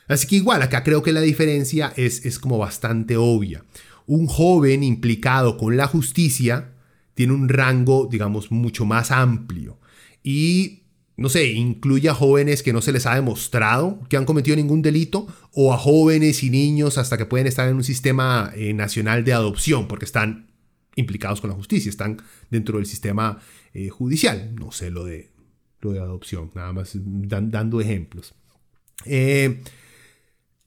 [0.09, 3.65] Así que igual, acá creo que la diferencia es, es como bastante obvia.
[4.07, 6.73] Un joven implicado con la justicia
[7.15, 9.79] tiene un rango, digamos, mucho más amplio.
[10.25, 10.82] Y
[11.23, 14.83] no sé, incluye a jóvenes que no se les ha demostrado que han cometido ningún
[14.83, 19.23] delito o a jóvenes y niños hasta que pueden estar en un sistema eh, nacional
[19.23, 20.51] de adopción porque están
[20.97, 23.39] implicados con la justicia, están dentro del sistema
[23.73, 24.53] eh, judicial.
[24.57, 25.31] No sé lo de,
[25.81, 28.35] lo de adopción, nada más dando ejemplos.
[29.05, 29.63] Eh,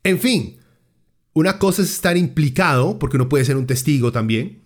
[0.04, 0.56] en fin,
[1.34, 4.62] una cosa es estar implicado, porque uno puede ser un testigo también,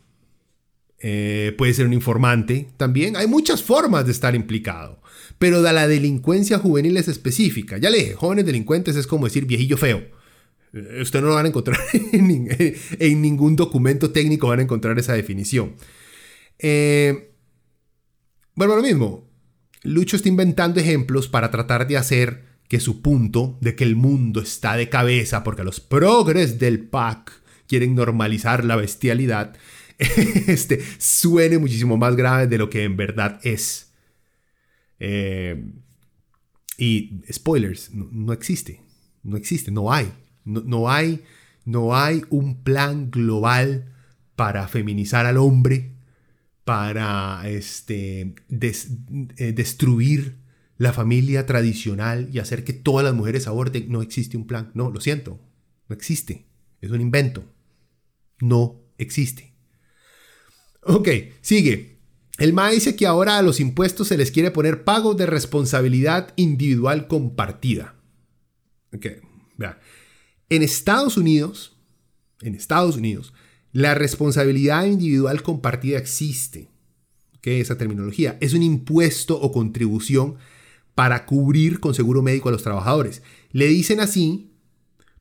[1.00, 3.16] puede ser un informante también.
[3.16, 5.00] Hay muchas formas de estar implicado
[5.40, 7.78] pero de la delincuencia juvenil es específica.
[7.78, 10.04] Ya le dije, jóvenes delincuentes es como decir viejillo feo.
[10.74, 11.80] Eh, usted no lo van a encontrar
[12.12, 15.76] en, ningún documento técnico, van a encontrar esa definición.
[16.60, 17.32] Eh,
[18.54, 19.28] Bueno, lo mismo.
[19.84, 24.42] Lucho está inventando ejemplos para tratar de hacer que su punto de que el mundo
[24.42, 27.32] está de cabeza porque los progres del PAC
[27.66, 29.56] quieren normalizar la bestialidad,
[30.48, 33.92] este, suene muchísimo más grave de lo que en verdad es.
[35.00, 35.74] Eh,
[36.78, 38.82] y spoilers, no, existe,
[39.24, 40.12] no existe, no hay,
[40.46, 41.24] no, hay,
[41.66, 43.94] no hay un plan global
[44.38, 45.92] para feminizar al hombre,
[46.64, 50.38] para este, eh, destruir
[50.78, 53.92] la familia tradicional y hacer que todas las mujeres aborten.
[53.92, 55.38] No existe un plan, no, lo siento,
[55.90, 56.46] no existe,
[56.80, 57.44] es un invento,
[58.40, 59.49] no existe.
[60.82, 61.10] Ok,
[61.42, 62.00] sigue.
[62.38, 66.34] El MA dice que ahora a los impuestos se les quiere poner pagos de responsabilidad
[66.38, 67.96] individual compartida.
[68.94, 69.08] Ok,
[69.58, 69.80] vea.
[70.50, 71.78] En Estados Unidos,
[72.42, 73.34] en Estados Unidos,
[73.72, 76.70] la responsabilidad individual compartida existe.
[77.42, 78.38] ¿Qué es esa terminología?
[78.42, 80.38] Es un impuesto o contribución
[80.96, 83.22] para cubrir con seguro médico a los trabajadores.
[83.52, 84.50] Le dicen así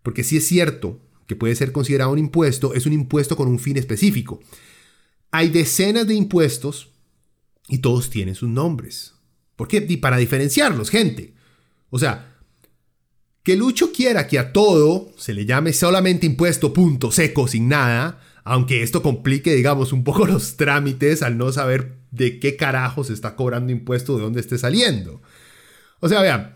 [0.03, 3.59] porque si es cierto que puede ser considerado un impuesto, es un impuesto con un
[3.59, 4.40] fin específico.
[5.31, 6.91] Hay decenas de impuestos
[7.69, 9.14] y todos tienen sus nombres.
[9.57, 9.85] ¿Por qué?
[9.88, 11.35] Y para diferenciarlos, gente.
[11.91, 12.37] O sea,
[13.43, 18.21] que Lucho quiera que a todo se le llame solamente impuesto punto seco sin nada,
[18.45, 23.12] aunque esto complique, digamos, un poco los trámites al no saber de qué carajo se
[23.12, 25.21] está cobrando impuesto, de dónde esté saliendo.
[26.01, 26.55] O sea, vean,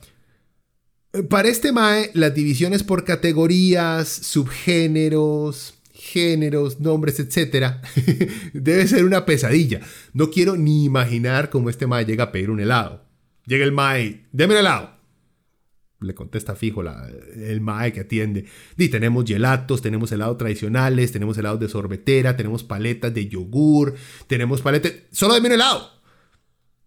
[1.28, 7.80] para este MAE, las divisiones por categorías, subgéneros, géneros, nombres, etcétera,
[8.52, 9.80] debe ser una pesadilla.
[10.12, 13.04] No quiero ni imaginar cómo este mae llega a pedir un helado.
[13.46, 14.90] Llega el mae, deme el helado.
[16.00, 18.46] Le contesta fijo el mae que atiende.
[18.76, 23.94] Y tenemos gelatos, tenemos helados tradicionales, tenemos helados de sorbetera, tenemos paletas de yogur,
[24.26, 24.92] tenemos paletas.
[25.12, 25.88] Solo deme un helado.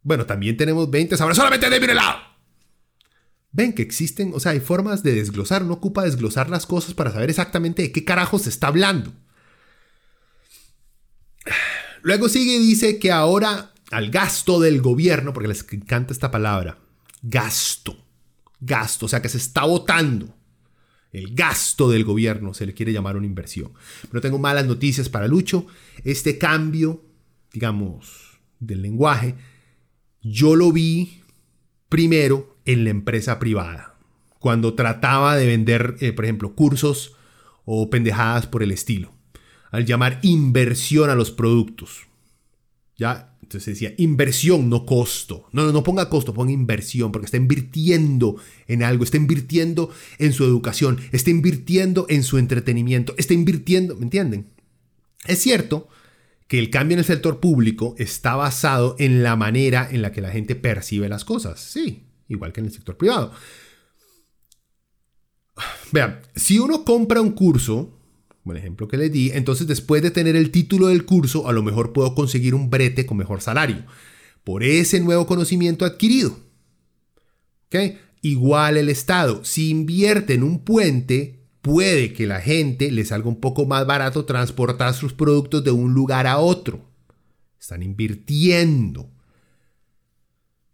[0.02, 1.38] Bueno, también tenemos 20 sabores.
[1.38, 2.35] Solamente deme un helado.
[3.56, 7.14] Ven que existen, o sea, hay formas de desglosar, no ocupa desglosar las cosas para
[7.14, 9.14] saber exactamente de qué carajo se está hablando.
[12.02, 16.80] Luego sigue y dice que ahora al gasto del gobierno, porque les encanta esta palabra,
[17.22, 17.98] gasto,
[18.60, 20.36] gasto, o sea que se está votando.
[21.14, 23.72] El gasto del gobierno se le quiere llamar una inversión.
[24.10, 25.66] Pero tengo malas noticias para Lucho.
[26.04, 27.06] Este cambio,
[27.54, 29.36] digamos, del lenguaje,
[30.22, 31.22] yo lo vi
[31.88, 33.96] primero en la empresa privada.
[34.40, 37.16] Cuando trataba de vender, eh, por ejemplo, cursos
[37.66, 39.12] o pendejadas por el estilo.
[39.72, 42.08] Al llamar inversión a los productos.
[42.98, 43.36] ¿Ya?
[43.42, 45.48] Entonces decía, inversión, no costo.
[45.52, 50.34] No, no, no ponga costo, ponga inversión, porque está invirtiendo en algo, está invirtiendo en
[50.34, 54.48] su educación, está invirtiendo en su entretenimiento, está invirtiendo, ¿me entienden?
[55.28, 55.88] Es cierto
[56.48, 60.22] que el cambio en el sector público está basado en la manera en la que
[60.22, 61.60] la gente percibe las cosas.
[61.60, 63.32] Sí, igual que en el sector privado.
[65.92, 67.98] Vean, si uno compra un curso,
[68.46, 71.64] el ejemplo que le di, entonces después de tener el título del curso, a lo
[71.64, 73.86] mejor puedo conseguir un brete con mejor salario
[74.44, 76.38] por ese nuevo conocimiento adquirido.
[77.68, 77.98] ¿Okay?
[78.22, 83.40] Igual el Estado, si invierte en un puente, puede que la gente le salga un
[83.40, 86.86] poco más barato transportar sus productos de un lugar a otro.
[87.60, 89.10] Están invirtiendo.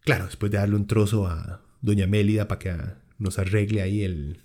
[0.01, 2.75] Claro, después de darle un trozo a doña Mélida para que
[3.17, 4.43] nos arregle ahí el,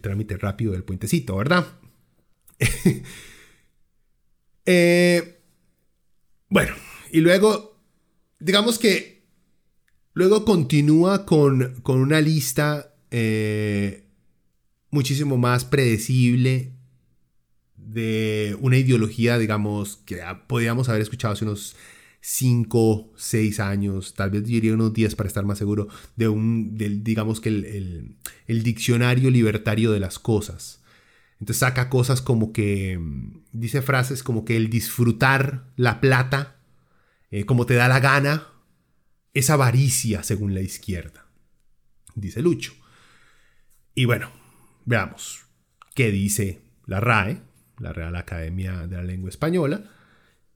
[0.00, 1.66] trámite rápido del puentecito, ¿verdad?
[4.66, 5.42] Eh,
[6.48, 6.74] bueno,
[7.12, 7.78] y luego,
[8.38, 9.26] digamos que
[10.14, 14.06] luego continúa con, una lista eh,
[14.90, 16.72] muchísimo más predecible
[17.76, 21.76] de una ideología, digamos, que podríamos haber escuchado hace unos
[22.26, 27.38] 5, 6 años, tal vez diría unos 10 para estar más seguro, de un, digamos
[27.38, 30.82] que el, diccionario libertario de las cosas.
[31.38, 36.56] Entonces saca cosas como que, mm, dice frases como que el disfrutar la plata,
[37.30, 38.48] eh, como te da la gana,
[39.34, 41.26] es avaricia según la izquierda,
[42.14, 42.72] dice Lucho.
[43.94, 44.30] Y bueno,
[44.86, 45.44] veamos
[45.94, 47.42] qué dice la RAE,
[47.78, 49.90] la Real Academia de la Lengua Española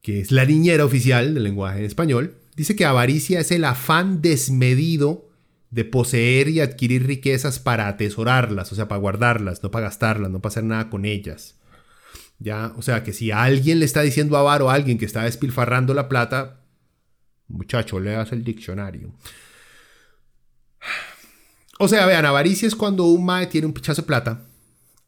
[0.02, 4.22] que es la niñera oficial del lenguaje en español, dice que avaricia es el afán
[4.22, 5.28] desmedido
[5.70, 10.40] de poseer y adquirir riquezas para atesorarlas, o sea, para guardarlas, no para gastarlas, no
[10.40, 11.56] para hacer nada con ellas.
[12.38, 15.92] Ya, o sea, que si alguien le está diciendo avaro a alguien que está despilfarrando
[15.92, 16.60] la plata,
[17.48, 19.12] muchacho, leas el diccionario.
[21.78, 24.46] O sea, vean, avaricia es cuando un mae tiene un pichazo de plata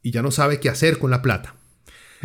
[0.03, 1.57] y ya no sabe qué hacer con la plata.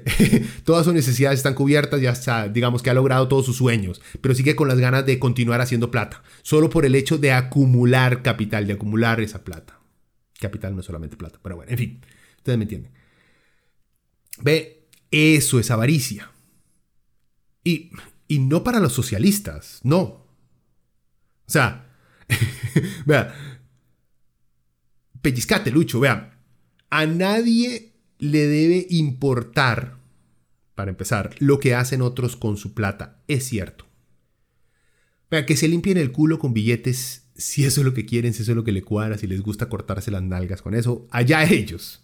[0.63, 4.35] Todas sus necesidades están cubiertas, ya está, digamos que ha logrado todos sus sueños, pero
[4.35, 8.67] sigue con las ganas de continuar haciendo plata, solo por el hecho de acumular capital,
[8.67, 9.79] de acumular esa plata.
[10.39, 12.01] Capital no es solamente plata, pero bueno, en fin,
[12.37, 12.91] ustedes me entienden.
[14.41, 16.31] Ve, eso es avaricia.
[17.63, 17.91] Y,
[18.27, 20.01] y no para los socialistas, no.
[20.01, 20.25] O
[21.47, 21.87] sea,
[23.05, 23.33] vea,
[25.21, 26.37] pellizcate, Lucho, vea,
[26.89, 29.97] a nadie le debe importar,
[30.75, 33.21] para empezar, lo que hacen otros con su plata.
[33.27, 33.85] Es cierto.
[35.31, 38.43] Vea, que se limpien el culo con billetes, si eso es lo que quieren, si
[38.43, 41.43] eso es lo que le cuadra, si les gusta cortarse las nalgas con eso, allá
[41.43, 42.03] ellos.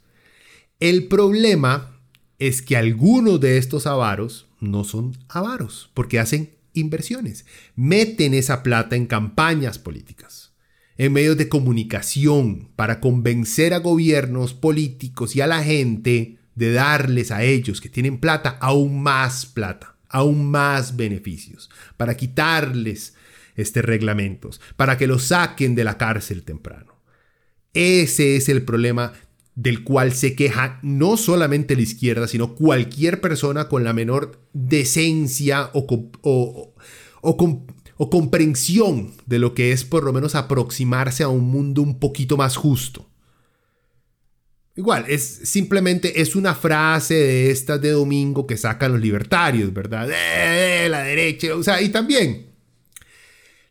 [0.80, 1.99] El problema
[2.39, 7.45] es que algunos de estos avaros no son avaros, porque hacen inversiones,
[7.76, 10.41] meten esa plata en campañas políticas,
[11.02, 17.32] en medios de comunicación, para convencer a gobiernos políticos y a la gente de darles
[17.32, 23.16] a ellos que tienen plata aún más plata, aún más beneficios, para quitarles
[23.56, 27.02] este reglamentos, para que los saquen de la cárcel temprano.
[27.74, 29.14] Ese es el problema
[29.56, 35.72] del cual se queja no solamente la izquierda, sino cualquier persona con la menor decencia
[35.74, 37.38] o, o,
[38.10, 42.56] comprensión de lo que es por lo menos aproximarse a un mundo un poquito más
[42.56, 43.08] justo.
[44.76, 50.10] Igual, es simplemente es una frase de estas de domingo que sacan los libertarios, ¿verdad?
[50.10, 52.47] Eh, la derecha, o sea, y también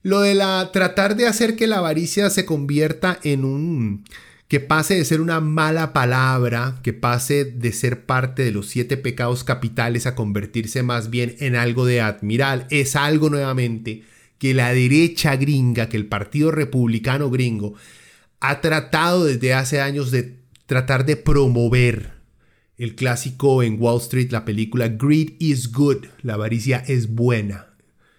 [0.03, 4.05] lo de la tratar de hacer que la avaricia se convierta en un
[4.49, 8.97] que pase de ser una mala palabra, que pase de ser parte de los siete
[8.97, 14.03] pecados capitales a convertirse más bien en algo de admiral, es algo nuevamente
[14.41, 17.75] que la derecha gringa, que el Partido Republicano gringo,
[18.41, 22.15] ha tratado desde hace años de tratar de promover
[22.79, 27.67] el clásico en Wall Street, la película Greed is Good, la avaricia es buena.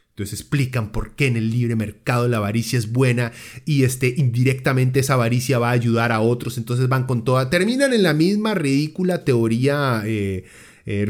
[0.09, 3.31] Entonces explican por qué en el libre mercado la avaricia es buena
[3.65, 6.59] y este, indirectamente esa avaricia va a ayudar a otros.
[6.59, 7.49] Entonces van con toda.
[7.49, 10.43] Terminan en la misma ridícula teoría eh,
[10.85, 11.05] eh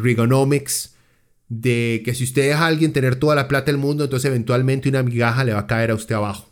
[1.51, 4.87] de que si usted deja a alguien tener toda la plata del mundo, entonces eventualmente
[4.87, 6.49] una migaja le va a caer a usted abajo.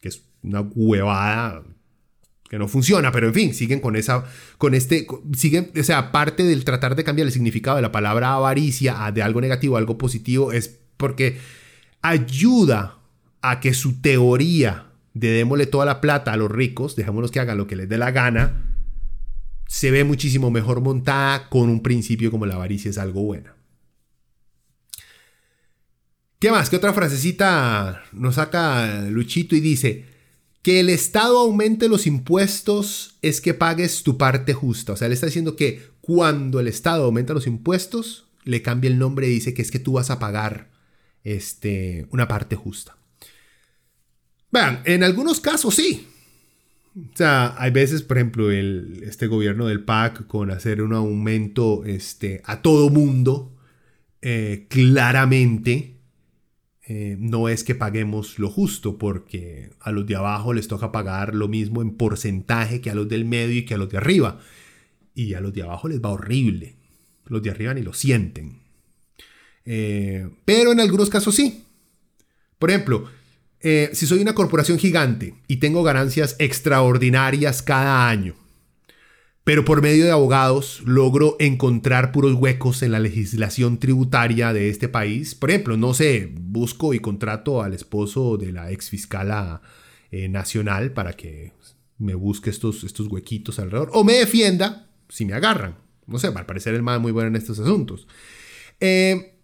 [0.00, 1.62] Que es una huevada
[2.48, 4.24] que no funciona, pero en fin, siguen con esa,
[4.56, 8.32] con este, siguen, o sea, aparte del tratar de cambiar el significado de la palabra
[8.32, 11.36] avaricia a de algo negativo a algo positivo, es porque
[12.00, 12.96] ayuda
[13.42, 17.58] a que su teoría de démosle toda la plata a los ricos, dejémoslos que hagan
[17.58, 18.64] lo que les dé la gana,
[19.66, 23.59] se ve muchísimo mejor montada con un principio como la avaricia es algo buena.
[26.40, 26.70] ¿Qué más?
[26.70, 30.06] ¿Qué otra frasecita nos saca Luchito y dice
[30.62, 34.94] que el Estado aumente los impuestos es que pagues tu parte justa?
[34.94, 38.98] O sea, le está diciendo que cuando el Estado aumenta los impuestos, le cambia el
[38.98, 40.70] nombre y dice que es que tú vas a pagar
[41.24, 42.96] este, una parte justa.
[44.50, 46.08] Vean, en algunos casos sí.
[46.96, 51.84] O sea, hay veces, por ejemplo, el, este gobierno del PAC con hacer un aumento
[51.84, 53.54] este, a todo mundo,
[54.22, 55.99] eh, claramente
[56.92, 61.36] eh, no es que paguemos lo justo, porque a los de abajo les toca pagar
[61.36, 64.40] lo mismo en porcentaje que a los del medio y que a los de arriba.
[65.14, 66.74] Y a los de abajo les va horrible.
[67.26, 68.58] Los de arriba ni lo sienten.
[69.64, 71.62] Eh, pero en algunos casos sí.
[72.58, 73.04] Por ejemplo,
[73.60, 78.34] eh, si soy una corporación gigante y tengo ganancias extraordinarias cada año,
[79.50, 84.88] pero por medio de abogados logro encontrar puros huecos en la legislación tributaria de este
[84.88, 85.34] país.
[85.34, 89.60] Por ejemplo, no sé, busco y contrato al esposo de la ex fiscala
[90.12, 91.52] eh, nacional para que
[91.98, 95.78] me busque estos, estos huequitos alrededor o me defienda si me agarran.
[96.06, 98.06] No sé, al parecer el más muy bueno en estos asuntos.
[98.78, 99.34] Eh,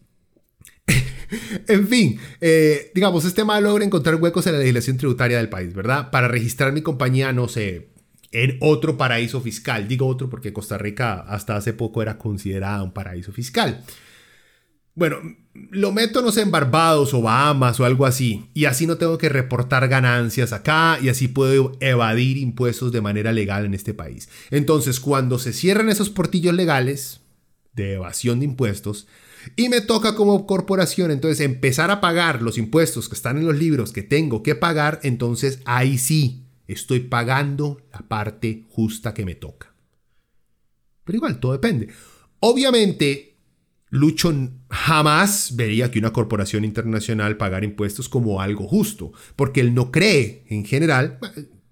[1.66, 5.74] en fin, eh, digamos, este mal logra encontrar huecos en la legislación tributaria del país,
[5.74, 6.12] ¿verdad?
[6.12, 7.95] Para registrar mi compañía, no sé,
[8.32, 9.88] en otro paraíso fiscal.
[9.88, 13.84] Digo otro porque Costa Rica hasta hace poco era considerada un paraíso fiscal.
[14.94, 15.18] Bueno,
[15.70, 18.50] lo meto, no sé, en Barbados o Bahamas o algo así.
[18.54, 23.32] Y así no tengo que reportar ganancias acá y así puedo evadir impuestos de manera
[23.32, 24.28] legal en este país.
[24.50, 27.20] Entonces, cuando se cierran esos portillos legales
[27.74, 29.06] de evasión de impuestos,
[29.54, 33.56] y me toca como corporación entonces empezar a pagar los impuestos que están en los
[33.56, 39.34] libros que tengo que pagar, entonces ahí sí estoy pagando la parte justa que me
[39.34, 39.72] toca.
[41.04, 41.88] Pero igual, todo depende.
[42.40, 43.36] Obviamente,
[43.90, 44.32] Lucho
[44.68, 50.44] jamás vería que una corporación internacional pagar impuestos como algo justo, porque él no cree,
[50.48, 51.18] en general,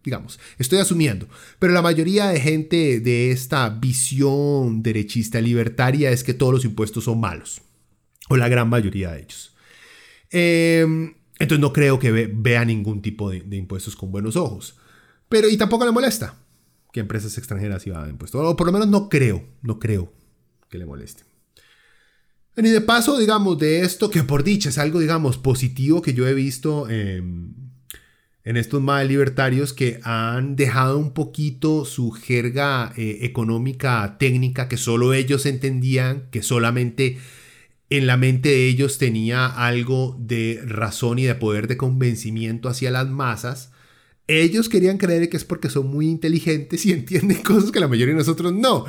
[0.04, 1.28] digamos, estoy asumiendo,
[1.58, 7.04] pero la mayoría de gente de esta visión derechista libertaria es que todos los impuestos
[7.04, 7.62] son malos,
[8.28, 9.54] o la gran mayoría de ellos.
[10.30, 14.76] Em, entonces no creo que vea ningún tipo de, impuestos con buenos ojos,
[15.34, 16.36] pero y tampoco le molesta
[16.92, 20.12] que empresas extranjeras iban a impuestos, o por lo menos no creo, no creo
[20.70, 21.24] que le moleste.
[22.56, 26.28] Y de paso, digamos, de esto que por dicha es algo, digamos, positivo que yo
[26.28, 27.72] he visto en
[28.44, 35.14] estos más libertarios que han dejado un poquito su jerga eh, económica técnica que solo
[35.14, 37.18] ellos entendían, que solamente
[37.90, 42.92] en la mente de ellos tenía algo de razón y de poder de convencimiento hacia
[42.92, 43.73] las masas.
[44.26, 48.14] Ellos querían creer que es porque son muy inteligentes y entienden cosas que la mayoría
[48.14, 48.84] de nosotros no.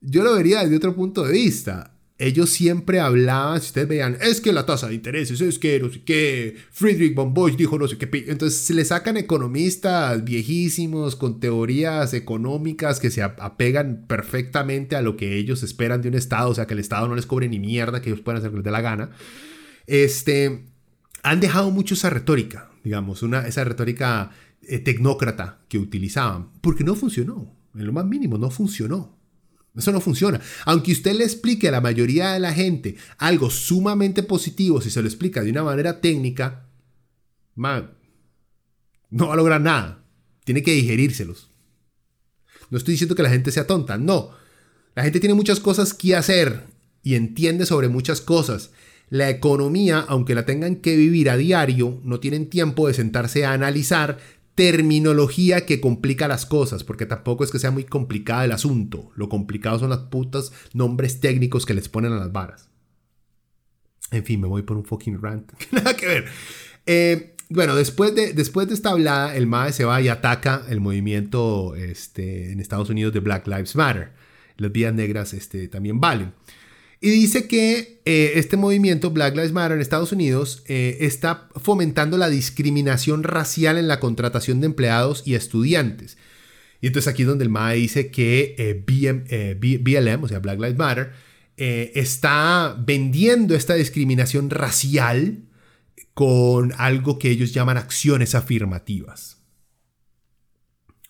[0.00, 4.40] Yo lo vería desde otro punto de vista ellos siempre hablaban, si ustedes vean, es
[4.40, 7.88] que la tasa de intereses, es que no sé qué, Friedrich von Bosch dijo no
[7.88, 8.08] sé qué.
[8.28, 15.36] Entonces le sacan economistas viejísimos con teorías económicas que se apegan perfectamente a lo que
[15.36, 18.00] ellos esperan de un Estado, o sea, que el Estado no les cobre ni mierda,
[18.00, 19.10] que ellos puedan hacer lo que les dé la gana.
[19.88, 20.66] Este,
[21.24, 24.30] han dejado mucho esa retórica, digamos, una, esa retórica
[24.84, 29.18] tecnócrata que utilizaban, porque no funcionó, en lo más mínimo, no funcionó.
[29.76, 30.40] Eso no funciona.
[30.66, 35.02] Aunque usted le explique a la mayoría de la gente algo sumamente positivo, si se
[35.02, 36.68] lo explica de una manera técnica,
[37.56, 37.94] man,
[39.10, 40.04] no va a lograr nada.
[40.44, 41.50] Tiene que digerírselos.
[42.70, 44.30] No estoy diciendo que la gente sea tonta, no.
[44.94, 46.64] La gente tiene muchas cosas que hacer
[47.02, 48.70] y entiende sobre muchas cosas.
[49.10, 53.52] La economía, aunque la tengan que vivir a diario, no tienen tiempo de sentarse a
[53.52, 54.18] analizar
[54.54, 59.10] terminología que complica las cosas, porque tampoco es que sea muy complicado el asunto.
[59.16, 62.68] Lo complicado son las putas nombres técnicos que les ponen a las varas.
[64.10, 65.52] En fin, me voy por un fucking rant.
[65.72, 66.24] Nada que ver.
[66.86, 70.80] Eh, bueno, después de, después de esta hablada, el MAE se va y ataca el
[70.80, 74.12] movimiento este, en Estados Unidos de Black Lives Matter.
[74.56, 76.32] Las vías negras este, también valen.
[77.04, 82.16] Y dice que eh, este movimiento, Black Lives Matter en Estados Unidos, eh, está fomentando
[82.16, 86.16] la discriminación racial en la contratación de empleados y estudiantes.
[86.80, 88.82] Y entonces aquí es donde el MAE dice que eh,
[89.82, 91.12] BLM, o sea, Black Lives Matter,
[91.58, 95.42] está vendiendo esta discriminación racial
[96.14, 99.42] con algo que ellos llaman acciones afirmativas.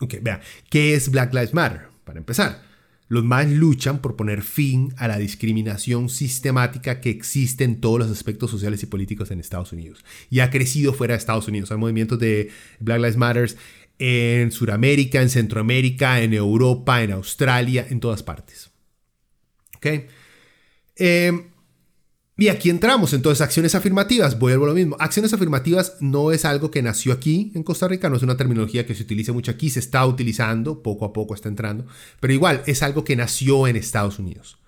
[0.01, 0.41] Ok, vea,
[0.71, 1.83] ¿qué es Black Lives Matter?
[2.03, 2.74] Para empezar.
[3.15, 8.11] Los más luchan por poner fin a la discriminación sistemática que existe en todos los
[8.11, 10.05] aspectos sociales y políticos en Estados Unidos.
[10.31, 11.71] Y ha crecido fuera de Estados Unidos.
[11.71, 12.51] Hay movimientos de
[12.81, 13.55] Black Lives Matter
[14.01, 18.73] en Sudamérica, en Centroamérica, en Europa, en Australia, en todas partes.
[19.77, 19.87] ¿Ok?
[20.97, 21.47] Eh,
[22.37, 24.97] y aquí entramos, entonces, acciones afirmativas, vuelvo a lo mismo.
[24.99, 28.85] Acciones afirmativas no es algo que nació aquí en Costa Rica, no es una terminología
[28.87, 31.87] que se utiliza mucho aquí, se está utilizando, poco a poco está entrando,
[32.19, 34.59] pero igual es algo que nació en Estados Unidos.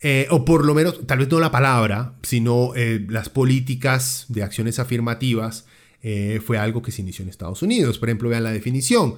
[0.00, 4.42] Eh, o por lo menos, tal vez no la palabra, sino eh, las políticas de
[4.44, 5.66] acciones afirmativas
[6.02, 7.98] eh, fue algo que se inició en Estados Unidos.
[7.98, 9.16] Por ejemplo, vean la definición.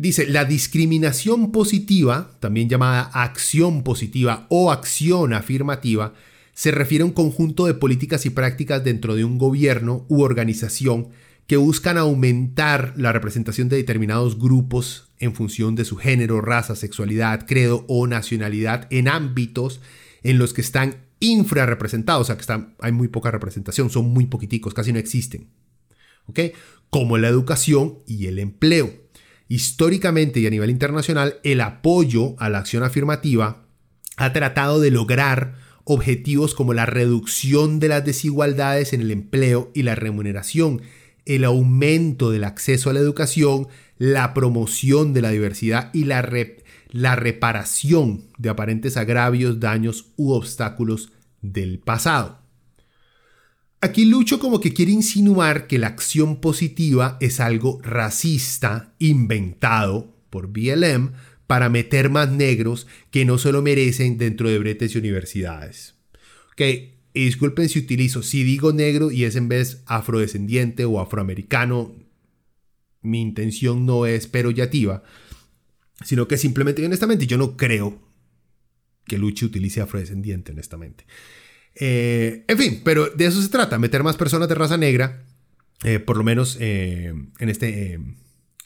[0.00, 6.14] Dice, la discriminación positiva, también llamada acción positiva o acción afirmativa,
[6.54, 11.08] se refiere a un conjunto de políticas y prácticas dentro de un gobierno u organización
[11.46, 17.46] que buscan aumentar la representación de determinados grupos en función de su género, raza, sexualidad,
[17.46, 19.82] credo o nacionalidad en ámbitos
[20.22, 24.24] en los que están infrarrepresentados, o sea que están, hay muy poca representación, son muy
[24.24, 25.50] poquiticos, casi no existen.
[26.24, 26.40] ¿Ok?
[26.88, 28.99] Como la educación y el empleo.
[29.50, 33.66] Históricamente y a nivel internacional, el apoyo a la acción afirmativa
[34.16, 39.82] ha tratado de lograr objetivos como la reducción de las desigualdades en el empleo y
[39.82, 40.82] la remuneración,
[41.26, 43.66] el aumento del acceso a la educación,
[43.98, 46.22] la promoción de la diversidad y la,
[47.16, 51.10] reparación de aparentes agravios, daños u obstáculos
[51.42, 52.39] del pasado.
[53.82, 60.48] Aquí Lucho como que quiere insinuar que la acción positiva es algo racista inventado por
[60.48, 61.12] BLM
[61.46, 65.94] para meter más negros que no se lo merecen dentro de bretes y universidades.
[66.52, 66.60] Ok,
[67.14, 71.94] y disculpen si utilizo, si digo negro y es en vez afrodescendiente o afroamericano,
[73.00, 75.02] mi intención no es peroyativa,
[76.04, 77.98] sino que simplemente, honestamente, yo no creo
[79.06, 81.06] que Lucho utilice afrodescendiente, honestamente.
[81.74, 85.24] Eh, en fin, pero de eso se trata, meter más personas de raza negra,
[85.84, 87.94] eh, por lo menos eh, en, este,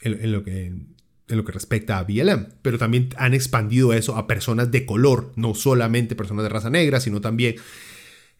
[0.01, 0.95] en, lo que, en
[1.27, 2.47] lo que respecta a BLM.
[2.61, 6.99] Pero también han expandido eso a personas de color, no solamente personas de raza negra,
[6.99, 7.55] sino también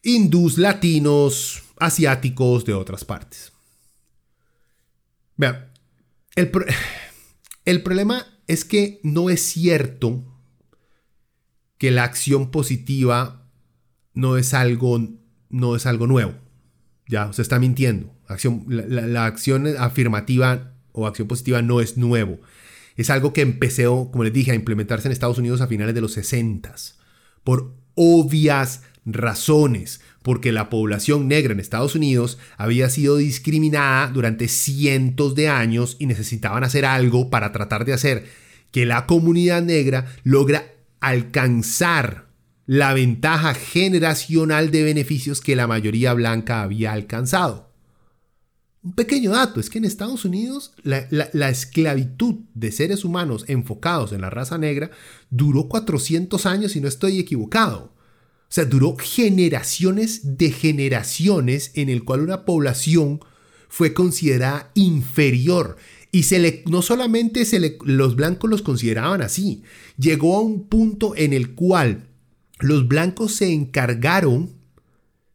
[0.02, 3.52] hindús, latinos, asiáticos de otras partes.
[5.38, 5.72] Vean,
[6.36, 6.52] El,
[7.66, 10.24] el problema es que no es cierto
[11.78, 13.45] que la acción positiva
[14.16, 15.00] no es algo,
[15.50, 16.34] no es algo nuevo.
[17.08, 18.12] Ya, se está mintiendo.
[18.28, 22.40] Acción, la, acción afirmativa o acción positiva no es nuevo.
[22.96, 26.02] Es algo que empezó, como les dije, a implementarse en Estados Unidos a finales de
[26.02, 26.74] los 60
[27.44, 35.36] por obvias razones, porque la población negra en Estados Unidos había sido discriminada durante cientos
[35.36, 38.26] de años y necesitaban hacer algo para tratar de hacer
[38.72, 40.66] que la comunidad negra logra
[41.00, 42.26] alcanzar
[42.66, 47.66] la ventaja generacional de beneficios que la mayoría blanca había alcanzado.
[48.86, 51.00] Un pequeño dato es que en Estados Unidos la,
[51.50, 54.92] esclavitud de seres humanos enfocados en la raza negra
[55.32, 57.94] duró 400 años y no estoy equivocado.
[58.48, 63.22] O sea, duró generaciones de generaciones en el cual una población
[63.70, 65.78] fue considerada inferior.
[66.12, 66.24] Y
[66.68, 67.44] no solamente
[67.86, 69.64] los blancos los consideraban así,
[69.98, 72.08] llegó a un punto en el cual
[72.60, 74.56] los blancos se encargaron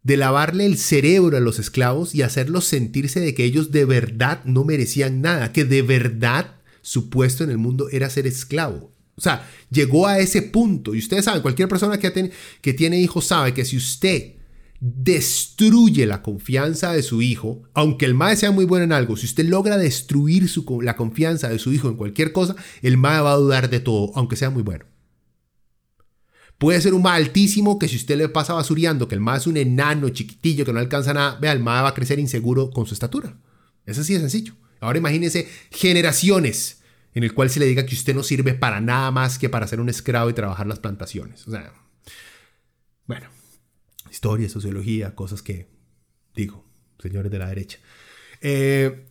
[0.03, 4.43] de lavarle el cerebro a los esclavos y hacerlos sentirse de que ellos de verdad
[4.45, 8.93] no merecían nada, que de verdad su puesto en el mundo era ser esclavo.
[9.17, 10.95] O sea, llegó a ese punto.
[10.95, 14.37] Y ustedes saben, cualquier persona que, que tiene hijos sabe que si usted
[14.81, 19.27] destruye la confianza de su hijo, aunque el MAE sea muy bueno en algo, si
[19.27, 23.33] usted logra destruir su, la confianza de su hijo en cualquier cosa, el MAE va
[23.33, 24.87] a dudar de todo, aunque sea muy bueno.
[26.61, 29.47] Puede ser un MAE altísimo que si usted le pasa basureando que el MAE es
[29.47, 32.85] un enano chiquitillo que no alcanza nada, vea, el MAE va a crecer inseguro con
[32.85, 33.35] su estatura.
[33.87, 34.53] Es así de sencillo.
[34.79, 36.83] Ahora imagínese generaciones
[37.15, 39.67] en el cual se le diga que usted no sirve para nada más que para
[39.67, 41.49] ser un esclavo y trabajar las plantaciones.
[41.49, 41.73] O sea,
[43.07, 43.29] bueno,
[44.11, 45.71] historia, sociología, cosas que
[46.35, 47.79] digo, señores de la derecha.
[48.43, 49.09] Eh,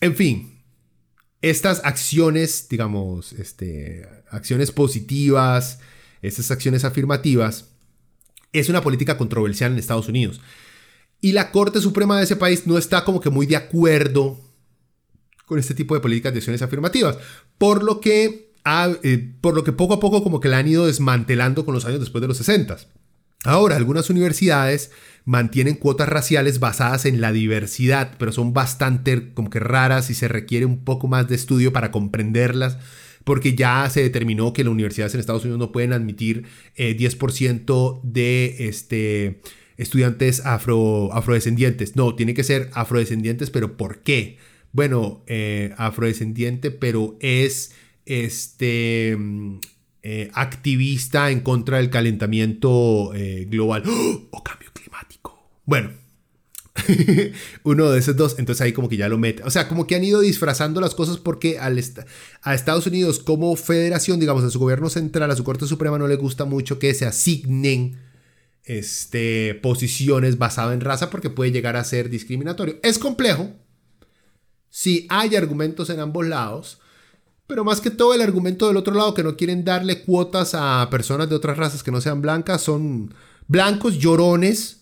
[0.00, 0.62] en fin,
[1.40, 5.80] estas acciones, digamos, este, acciones positivas,
[6.22, 7.66] estas acciones afirmativas,
[8.52, 10.40] es una política controversial en Estados Unidos.
[11.20, 14.40] Y la Corte Suprema de ese país no está como que muy de acuerdo
[15.46, 17.18] con este tipo de políticas de acciones afirmativas.
[17.58, 18.52] Por lo que,
[19.02, 21.84] eh, por lo que poco a poco como que la han ido desmantelando con los
[21.84, 22.78] años después de los 60.
[23.44, 24.92] Ahora, algunas universidades
[25.24, 30.28] mantienen cuotas raciales basadas en la diversidad, pero son bastante como que raras y se
[30.28, 32.78] requiere un poco más de estudio para comprenderlas,
[33.24, 36.44] porque ya se determinó que las universidades en Estados Unidos no pueden admitir
[36.76, 39.40] 10% eh, de este,
[39.76, 41.96] estudiantes afro, afrodescendientes.
[41.96, 44.38] No, tiene que ser afrodescendientes, pero ¿por qué?
[44.74, 47.74] bueno, eh, afrodescendiente, pero es
[48.06, 49.58] este mm,
[50.02, 53.12] eh, activista en contra del calentamiento
[53.48, 54.28] global ¡Oh!
[54.30, 55.46] o cambio climático.
[55.66, 55.90] Bueno,
[57.64, 59.42] uno de esos dos, entonces ahí como que ya lo mete.
[59.44, 61.82] O sea, como que han ido disfrazando las cosas porque al
[62.42, 66.08] a Estados Unidos como federación, digamos, a su gobierno central, a su Corte Suprema no
[66.08, 67.98] le gusta mucho que se asignen
[68.64, 72.78] este, posiciones basadas en raza porque puede llegar a ser discriminatorio.
[72.82, 73.50] Es complejo,
[74.74, 76.78] Sí, hay argumentos en ambos lados,
[77.46, 80.88] pero más que todo el argumento del otro lado que no quieren darle cuotas a
[80.90, 83.14] personas de otras razas que no sean blancas son
[83.48, 84.81] blancos llorones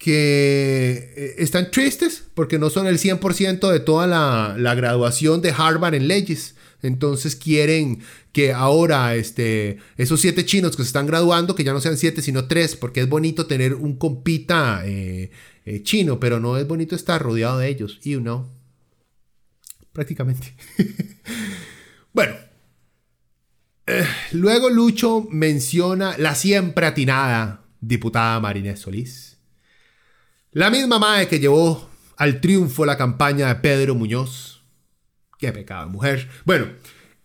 [0.00, 5.94] que eh, están tristes porque no son el 100% de toda la, graduación de Harvard
[5.94, 6.54] en leyes.
[6.82, 8.00] Entonces quieren
[8.32, 12.22] que ahora este, esos siete chinos que se están graduando, que ya no sean siete,
[12.22, 15.30] sino tres, porque es bonito tener un compita eh,
[15.66, 18.00] eh, chino, pero no es bonito estar rodeado de ellos.
[18.00, 18.48] You know
[19.92, 20.54] prácticamente.
[22.14, 22.34] bueno.
[24.32, 29.29] Luego Lucho menciona la siempre atinada diputada Marinés Solís.
[30.52, 34.64] La misma madre que llevó al triunfo la campaña de Pedro Muñoz.
[35.38, 36.28] Qué pecado, mujer.
[36.44, 36.66] Bueno,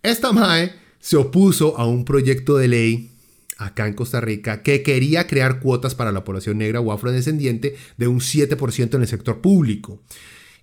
[0.04, 3.12] esta MAE se opuso a un proyecto de ley
[3.58, 8.08] acá en Costa Rica que quería crear cuotas para la población negra o afrodescendiente de
[8.08, 10.04] un 7% en el sector público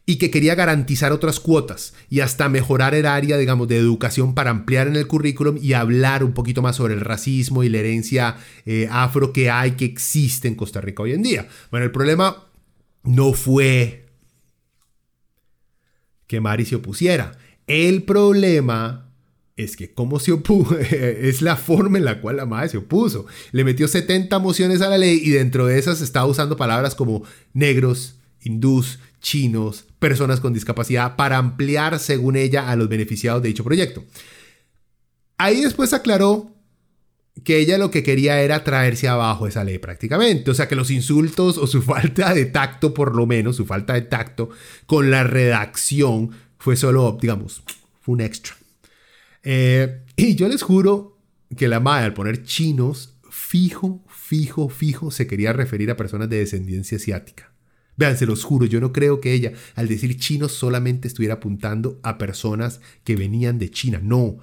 [0.07, 4.51] y que quería garantizar otras cuotas y hasta mejorar el área, digamos, de educación para
[4.51, 8.37] ampliar en el currículum y hablar un poquito más sobre el racismo y la herencia
[8.67, 11.49] eh, afro que hay, que existe en Costa Rica hoy en día.
[11.73, 12.52] Bueno, el problema
[13.03, 14.07] no fue
[16.27, 17.37] que Mari se opusiera.
[17.67, 19.13] El problema
[19.57, 23.27] es que cómo se opuso, es la forma en la cual la madre se opuso.
[23.53, 27.25] Le metió 70 mociones a la ley y dentro de esas estaba usando palabras como
[27.53, 33.65] negros, hindús, chinos, personas con discapacidad, para ampliar, según ella, a los beneficiados de dicho
[33.65, 34.05] proyecto.
[35.39, 36.51] Ahí después aclaró
[37.45, 40.51] que ella lo que quería era traerse abajo esa ley prácticamente.
[40.51, 43.95] O sea que los insultos o su falta de tacto, por lo menos, su falta
[43.95, 44.51] de tacto
[44.87, 47.63] con la redacción fue solo, digamos,
[48.01, 48.55] fue un extra.
[49.43, 51.19] Eh, y yo les juro
[51.57, 56.39] que la madre al poner chinos, fijo, fijo, fijo, se quería referir a personas de
[56.39, 57.53] descendencia asiática.
[57.97, 62.01] Vean, se los juro, yo no creo que ella, al decir chinos, solamente estuviera apuntando
[62.03, 64.01] a personas que venían de China.
[64.03, 64.39] No,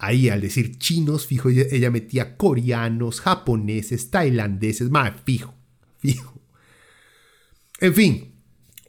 [0.00, 5.54] ahí al decir chinos, fijo, ella, metía coreanos, japoneses, tailandeses, más fijo,
[5.98, 6.40] fijo.
[7.80, 8.34] En fin,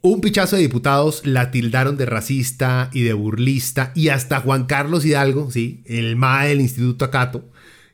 [0.02, 5.06] un pichazo de diputados la tildaron de racista y de burlista y hasta Juan Carlos
[5.06, 7.52] Hidalgo, sí, el MAE del Instituto Acato,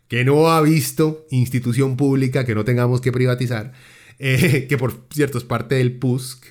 [0.07, 3.73] que no ha visto institución pública que no tengamos que privatizar,
[4.19, 6.45] eh, que por cierto es parte del PUSC,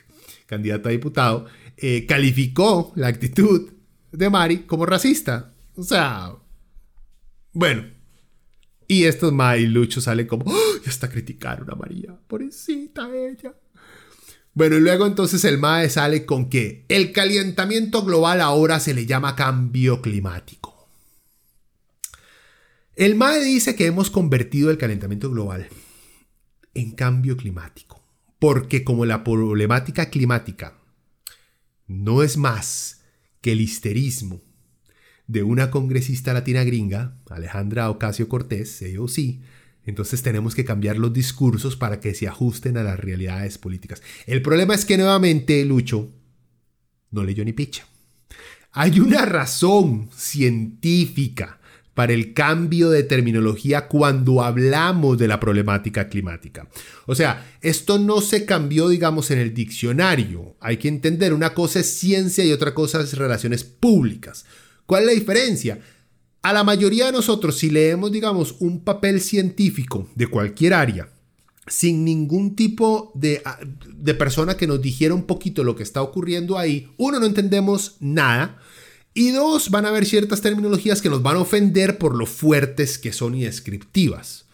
[0.46, 1.46] candidato a diputado,
[1.76, 3.70] eh, calificó la actitud
[4.12, 5.52] de Mari como racista.
[5.74, 6.32] O sea,
[7.56, 7.86] bueno.
[8.86, 10.76] Y estos luchos salen como, ¡Oh!
[10.84, 13.54] ya está criticar a María, pobrecita ella.
[14.52, 19.06] Bueno, y luego entonces el MAE sale con que el calentamiento global ahora se le
[19.06, 20.88] llama cambio climático.
[22.94, 25.68] El MAE dice que hemos convertido el calentamiento global
[26.74, 28.02] en cambio climático,
[28.38, 30.78] porque como la problemática climática
[31.86, 33.00] no es más
[33.40, 34.45] que el histerismo
[35.26, 39.40] de una congresista latina gringa, Alejandra Ocasio Cortés, sí,
[39.84, 44.02] entonces tenemos que cambiar los discursos para que se ajusten a las realidades políticas.
[44.26, 46.10] El problema es que nuevamente Lucho
[47.10, 47.86] no leyó ni picha.
[48.72, 51.60] Hay una razón científica
[51.94, 56.68] para el cambio de terminología cuando hablamos de la problemática climática.
[57.06, 60.56] O sea, esto no se cambió, digamos, en el diccionario.
[60.60, 64.44] Hay que entender, una cosa es ciencia y otra cosa es relaciones públicas.
[64.86, 65.80] ¿Cuál es la diferencia?
[66.42, 71.08] A la mayoría de nosotros, si leemos, digamos, un papel científico de cualquier área,
[71.66, 76.02] sin ningún tipo de, ah, de persona que nos dijera un poquito lo que está
[76.02, 78.60] ocurriendo ahí, uno, no entendemos nada.
[79.12, 82.98] Y dos, van a haber ciertas terminologías que nos van a ofender por lo fuertes
[82.98, 84.44] que son y descriptivas.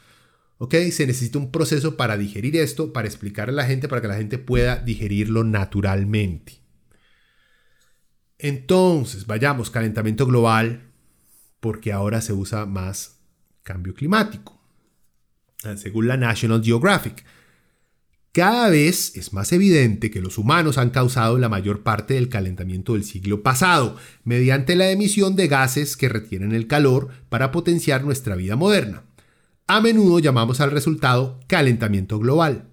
[0.59, 0.77] ¿Ok?
[0.93, 4.17] Se necesita un proceso para digerir esto, para explicarle a la gente, para que la
[4.17, 6.62] gente pueda digerirlo naturalmente.
[8.43, 10.91] Entonces, vayamos, calentamiento global,
[11.61, 13.21] porque ahora se usa más
[13.63, 14.61] cambio climático.
[15.77, 17.25] Según la National Geographic,
[18.33, 22.95] cada vez es más evidente que los humanos han causado la mayor parte del calentamiento
[22.95, 28.35] del siglo pasado, mediante la emisión de gases que retienen el calor para potenciar nuestra
[28.35, 29.05] vida moderna.
[29.69, 32.71] A menudo llamamos al resultado calentamiento global,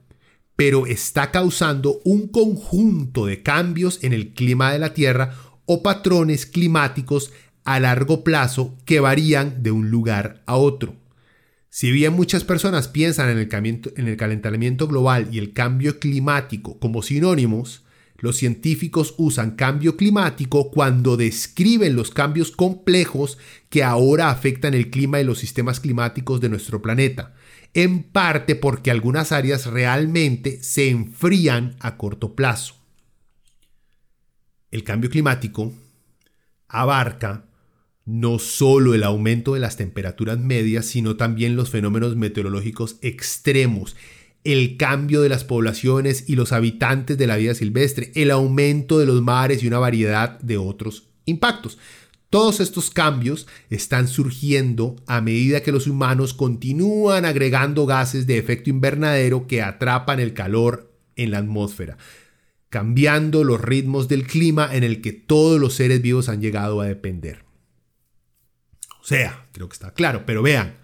[0.56, 5.36] pero está causando un conjunto de cambios en el clima de la Tierra
[5.72, 7.32] o patrones climáticos
[7.64, 10.96] a largo plazo que varían de un lugar a otro.
[11.70, 17.84] Si bien muchas personas piensan en el, calentamiento global y el cambio climático como sinónimos,
[18.18, 23.38] los científicos usan cambio climático cuando describen los cambios complejos
[23.70, 27.36] que ahora afectan el clima y los sistemas climáticos de nuestro planeta,
[27.76, 32.79] en parte porque algunas áreas realmente se enfrían a corto plazo.
[34.72, 35.74] El cambio climático
[36.68, 37.46] abarca
[38.06, 43.96] no solo el aumento de las temperaturas medias, sino también los fenómenos meteorológicos extremos,
[44.44, 49.06] el cambio de las poblaciones y los habitantes de la vida silvestre, el aumento de
[49.06, 51.78] los mares y una variedad de otros impactos.
[52.30, 58.70] Todos estos cambios están surgiendo a medida que los humanos continúan agregando gases de efecto
[58.70, 61.98] invernadero que atrapan el calor en la atmósfera,
[62.70, 66.86] cambiando los ritmos del clima en el que todos los seres vivos han llegado a
[66.86, 67.50] depender
[69.10, 70.78] sea, creo que está claro, pero vean,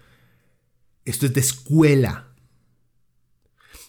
[1.04, 2.34] esto es de escuela.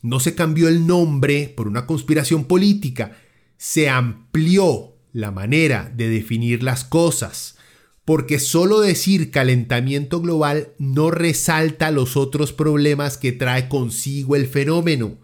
[0.03, 3.17] No se cambió el nombre por una conspiración política,
[3.57, 7.57] se amplió la manera de definir las cosas,
[8.05, 15.17] porque solo decir calentamiento global no resalta los otros problemas que trae consigo el fenómeno.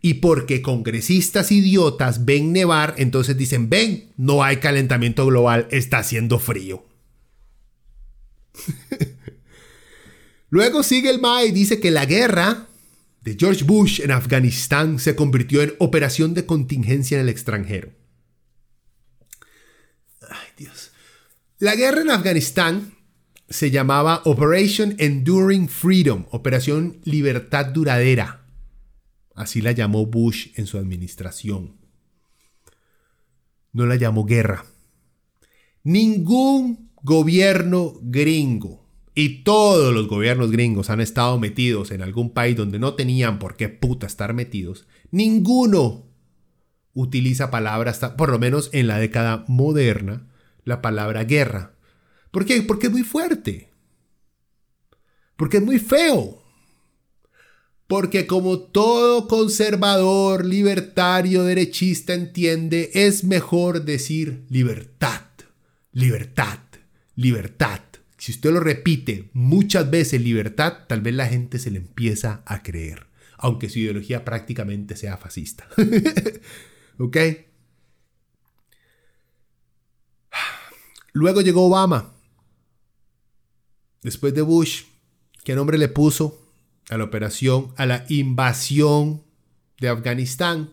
[0.00, 6.38] Y porque congresistas idiotas ven nevar, entonces dicen, ven, no hay calentamiento global, está haciendo
[6.38, 6.84] frío.
[10.50, 12.68] Luego sigue el MAE y dice que la guerra
[13.22, 17.92] de George Bush en Afganistán se convirtió en operación de contingencia en el extranjero.
[20.22, 20.92] Ay, Dios.
[21.58, 22.94] La guerra en Afganistán
[23.48, 28.45] se llamaba Operation Enduring Freedom, Operación Libertad Duradera.
[29.36, 31.76] Así la llamó Bush en su administración.
[33.72, 34.64] No la llamó guerra.
[35.84, 38.86] Ningún gobierno gringo.
[39.14, 43.56] Y todos los gobiernos gringos han estado metidos en algún país donde no tenían por
[43.56, 44.86] qué puta estar metidos.
[45.10, 46.06] Ninguno
[46.94, 50.26] utiliza palabras, por lo menos en la década moderna,
[50.64, 51.76] la palabra guerra.
[52.30, 52.62] ¿Por qué?
[52.62, 53.70] Porque es muy fuerte.
[55.36, 56.42] Porque es muy feo.
[57.86, 65.22] Porque como todo conservador, libertario, derechista entiende, es mejor decir libertad,
[65.92, 66.58] libertad,
[67.14, 67.80] libertad.
[68.18, 72.64] Si usted lo repite muchas veces libertad, tal vez la gente se le empieza a
[72.64, 73.06] creer,
[73.38, 75.68] aunque su ideología prácticamente sea fascista.
[76.98, 77.16] ¿Ok?
[81.12, 82.14] Luego llegó Obama.
[84.02, 84.82] Después de Bush,
[85.44, 86.45] ¿qué nombre le puso
[86.88, 89.22] a la operación, a la invasión
[89.80, 90.70] de Afganistán?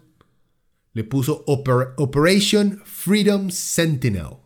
[0.93, 4.37] Le puso Operation Freedom Sentinel.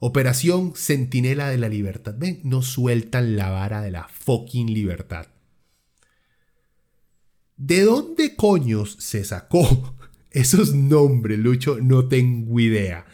[0.00, 2.14] Operación Centinela de la Libertad.
[2.16, 5.28] Ven, no sueltan la vara de la fucking libertad.
[7.56, 9.96] ¿De dónde coños se sacó
[10.30, 11.78] esos nombres, Lucho?
[11.80, 13.06] No tengo idea.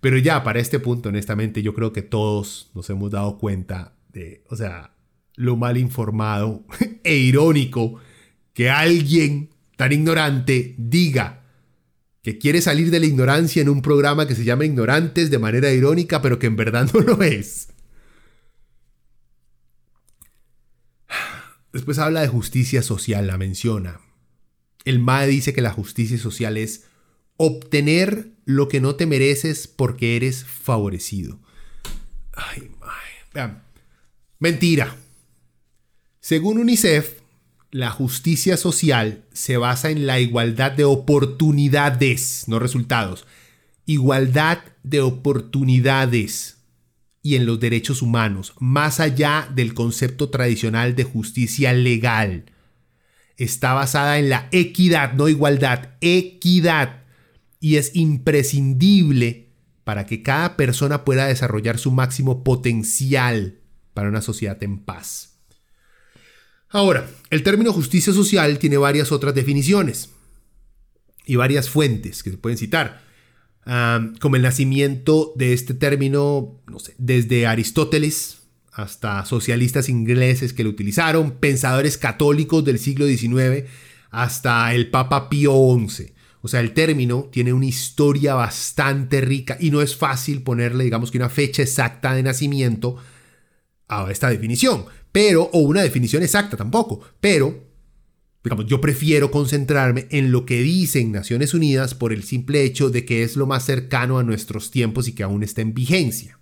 [0.00, 4.44] Pero ya, para este punto, honestamente, yo creo que todos nos hemos dado cuenta de,
[4.48, 4.94] o sea,
[5.38, 6.64] lo mal informado
[7.04, 8.00] e irónico
[8.52, 11.44] que alguien tan ignorante diga
[12.22, 15.72] que quiere salir de la ignorancia en un programa que se llama Ignorantes de manera
[15.72, 17.68] irónica, pero que en verdad no lo es.
[21.72, 24.00] Después habla de justicia social, la menciona.
[24.84, 26.84] El MAE dice que la justicia social es
[27.36, 31.38] obtener lo que no te mereces porque eres favorecido.
[32.32, 32.70] Ay,
[33.32, 33.62] Vean.
[34.40, 34.96] Mentira.
[36.28, 37.20] Según UNICEF,
[37.70, 43.26] la justicia social se basa en la igualdad de oportunidades, no resultados.
[43.86, 46.58] Igualdad de oportunidades
[47.22, 52.52] y en los derechos humanos, más allá del concepto tradicional de justicia legal.
[53.38, 57.04] Está basada en la equidad, no igualdad, equidad.
[57.58, 59.48] Y es imprescindible
[59.82, 63.60] para que cada persona pueda desarrollar su máximo potencial
[63.94, 65.37] para una sociedad en paz.
[66.70, 70.10] Ahora, el término justicia social tiene varias otras definiciones
[71.24, 73.02] y varias fuentes que se pueden citar,
[74.20, 78.38] como el nacimiento de este término, no sé, desde Aristóteles
[78.72, 83.68] hasta socialistas ingleses que lo utilizaron, pensadores católicos del siglo XIX
[84.10, 85.52] hasta el Papa Pío
[85.86, 86.12] XI.
[86.40, 91.10] O sea, el término tiene una historia bastante rica y no es fácil ponerle, digamos
[91.10, 92.96] que una fecha exacta de nacimiento
[93.88, 97.66] a esta definición pero, o una definición exacta tampoco, pero,
[98.44, 103.04] digamos, yo prefiero concentrarme en lo que dicen Naciones Unidas por el simple hecho de
[103.04, 106.38] que es lo más cercano a nuestros tiempos y que aún está en vigencia.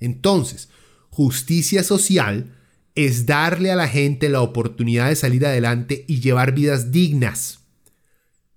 [0.00, 0.68] Entonces,
[1.10, 2.56] justicia social
[2.94, 7.60] es darle a la gente la oportunidad de salir adelante y llevar vidas dignas,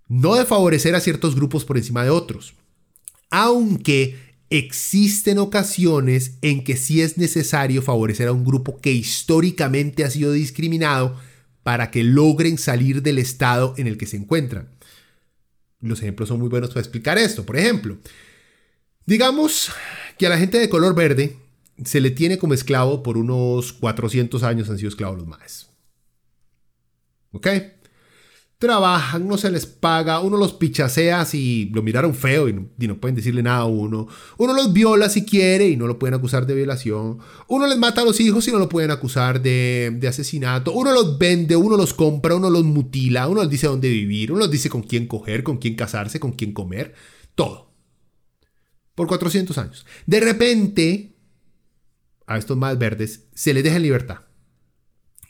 [0.08, 2.54] no de favorecer a ciertos grupos por encima de otros,
[3.30, 4.20] aunque
[4.50, 10.32] existen ocasiones en que sí es necesario favorecer a un grupo que históricamente ha sido
[10.32, 11.20] discriminado
[11.64, 14.70] para que logren salir del estado en el que se encuentran.
[15.82, 17.46] Los ejemplos son muy buenos para explicar esto.
[17.46, 17.98] Por ejemplo,
[19.06, 19.72] digamos
[20.18, 21.38] que a la gente de color verde
[21.84, 25.70] se le tiene como esclavo por unos 400 años han sido esclavos los maes.
[27.32, 27.48] ¿Ok?
[28.58, 33.16] Trabajan, no se les paga, uno los pichasea si lo miraron feo y no, pueden
[33.16, 36.56] decirle nada a uno, uno los viola si quiere y no lo pueden acusar de
[36.56, 40.72] violación, uno les mata a los hijos y no lo pueden acusar de, de asesinato,
[40.72, 44.42] uno los vende, uno los compra, uno los mutila, uno les dice dónde vivir, uno
[44.42, 46.94] les dice con quién coger, con quién casarse, con quién comer,
[47.36, 47.74] todo.
[48.96, 49.86] Por 400 años.
[50.06, 51.18] De repente,
[52.28, 54.20] a estos más verdes se les deja en libertad.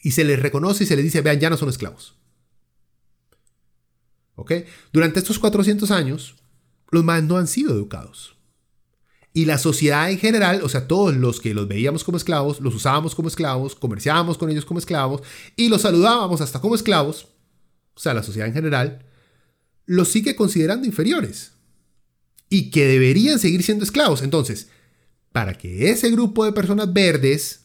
[0.04, 2.20] Y se les reconoce y se les dice, vean, ya no son esclavos.
[4.92, 6.36] Durante estos 400 años,
[6.92, 8.36] los más no han sido educados.
[9.34, 12.74] Y la sociedad en general, o sea, todos los que los veíamos como esclavos, los
[12.74, 15.24] usábamos como esclavos, comerciábamos con ellos como esclavos
[15.58, 17.28] y los saludábamos hasta como esclavos,
[17.96, 19.06] o sea, la sociedad en general,
[19.86, 21.52] los sigue considerando inferiores
[22.50, 24.22] y que deberían seguir siendo esclavos.
[24.22, 24.70] Entonces,
[25.34, 27.65] para que ese grupo de personas verdes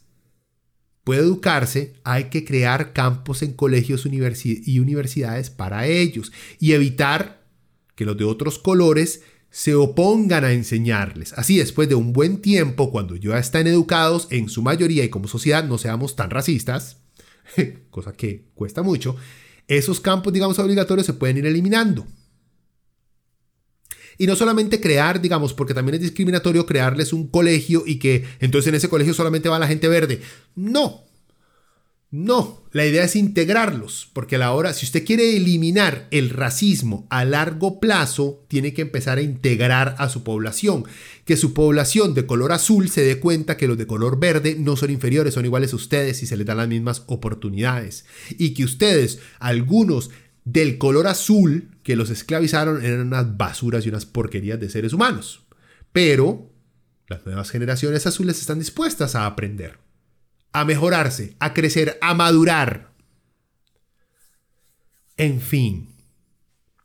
[1.11, 6.31] puede educarse, hay que crear campos en colegios y universidades para ellos
[6.61, 7.43] y evitar
[7.97, 11.33] que los de otros colores se opongan a enseñarles.
[11.33, 15.27] Así, después de un buen tiempo, cuando ya están educados, en su mayoría y como
[15.27, 16.99] sociedad no seamos tan racistas,
[17.91, 19.17] cosa que cuesta mucho,
[19.67, 22.07] esos campos, digamos, obligatorios se pueden ir eliminando.
[24.21, 28.69] Y no solamente crear, digamos, porque también es discriminatorio crearles un colegio y que entonces
[28.69, 30.21] en ese colegio solamente va la gente verde.
[30.55, 31.05] No.
[32.11, 37.07] No, la idea es integrarlos, porque a la hora, si usted quiere eliminar el racismo
[37.09, 40.85] a largo plazo, tiene que empezar a integrar a su población,
[41.25, 44.77] que su población de color azul se dé cuenta que los de color verde no
[44.77, 48.05] son inferiores, son iguales a ustedes y se les dan las mismas oportunidades,
[48.37, 50.11] y que ustedes, algunos
[50.45, 55.45] del color azul que los esclavizaron, eran unas basuras y unas porquerías de seres humanos,
[55.93, 56.51] pero
[57.09, 59.79] las nuevas generaciones azules están dispuestas a aprender
[60.53, 62.93] a mejorarse, a crecer, a madurar.
[65.17, 65.95] En fin,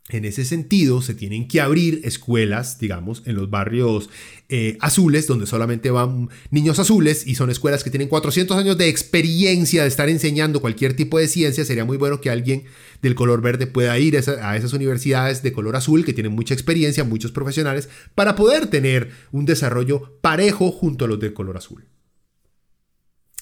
[0.10, 4.08] en ese sentido, se tienen que abrir escuelas, digamos, en los barrios
[4.50, 8.88] eh, azules, donde solamente van niños azules y son escuelas que tienen 400 años de
[8.88, 11.66] experiencia de estar enseñando cualquier tipo de ciencia.
[11.66, 12.66] Sería muy bueno que alguien
[13.02, 17.04] del color verde pueda ir a esas universidades de color azul que tienen mucha experiencia,
[17.04, 21.84] muchos profesionales, para poder tener un desarrollo parejo junto a los del color azul.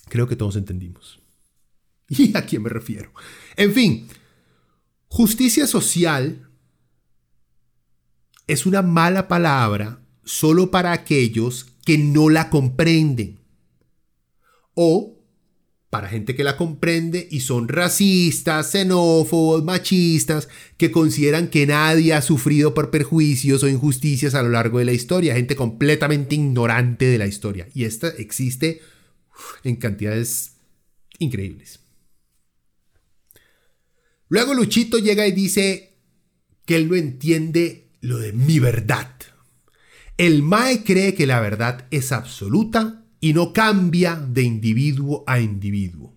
[0.07, 1.19] Creo que todos entendimos.
[2.07, 3.11] ¿Y a quién me refiero?
[3.57, 4.07] En fin,
[5.09, 6.51] justicia social
[8.47, 13.39] es una mala palabra solo para aquellos que no la comprenden.
[14.73, 15.13] O
[15.93, 22.23] para gente que la comprende y son racistas, xenófobos, machistas, que consideran que nadie ha
[22.23, 27.19] sufrido por perjuicios o injusticias a lo largo de la historia, gente completamente ignorante de
[27.19, 27.67] la historia.
[27.75, 28.81] Y esta existe
[29.63, 30.55] en cantidades
[31.19, 31.79] increíbles.
[34.29, 35.93] Luego Luchito llega y dice
[36.65, 39.15] que él no entiende lo de mi verdad.
[40.17, 46.13] El Mae cree que la verdad es absoluta y no cambia de individuo a individuo.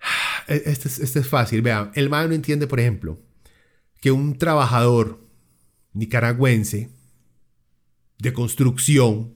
[0.46, 3.18] Este es, este es fácil, vean, el Mae no entiende, por ejemplo,
[4.02, 5.26] que un trabajador
[5.94, 6.90] nicaragüense
[8.18, 9.34] de construcción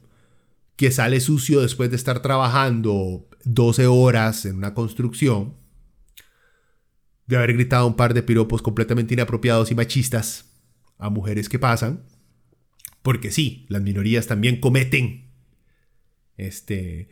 [0.77, 5.57] que sale sucio después de estar trabajando 12 horas en una construcción,
[7.27, 10.48] de haber gritado un par de piropos completamente inapropiados y machistas
[10.99, 12.05] a mujeres que pasan,
[13.03, 15.31] porque sí, las minorías también cometen
[16.37, 17.09] este,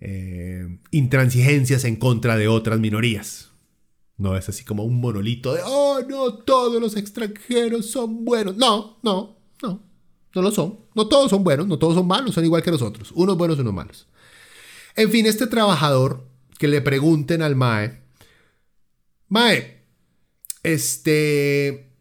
[0.00, 3.50] eh, intransigencias en contra de otras minorías.
[4.16, 8.56] No es así como un monolito de, oh, no, todos los extranjeros son buenos.
[8.56, 9.82] No, no, no.
[10.34, 10.80] No lo son.
[10.94, 13.12] No todos son buenos, no todos son malos, son igual que nosotros.
[13.14, 14.06] Unos buenos unos malos.
[14.96, 16.28] En fin, este trabajador
[16.58, 18.04] que le pregunten al Mae,
[19.28, 19.84] Mae,
[20.62, 21.93] este,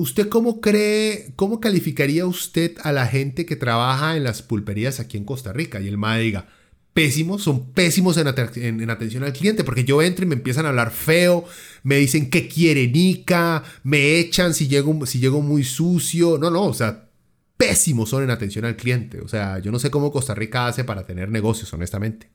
[0.00, 5.18] ¿usted cómo cree, cómo calificaría usted a la gente que trabaja en las pulperías aquí
[5.18, 5.80] en Costa Rica?
[5.80, 6.48] Y el Mae diga,
[6.94, 8.26] pésimos, son pésimos en,
[8.80, 11.44] en, atención al cliente, porque yo entro y me empiezan a hablar feo,
[11.82, 16.38] me dicen que quiere Nica, me echan si llego, si llego muy sucio.
[16.38, 17.10] No, no, o sea,
[17.58, 19.20] pésimos son en atención al cliente.
[19.20, 22.30] O sea, yo no sé cómo Costa Rica hace para tener negocios, honestamente.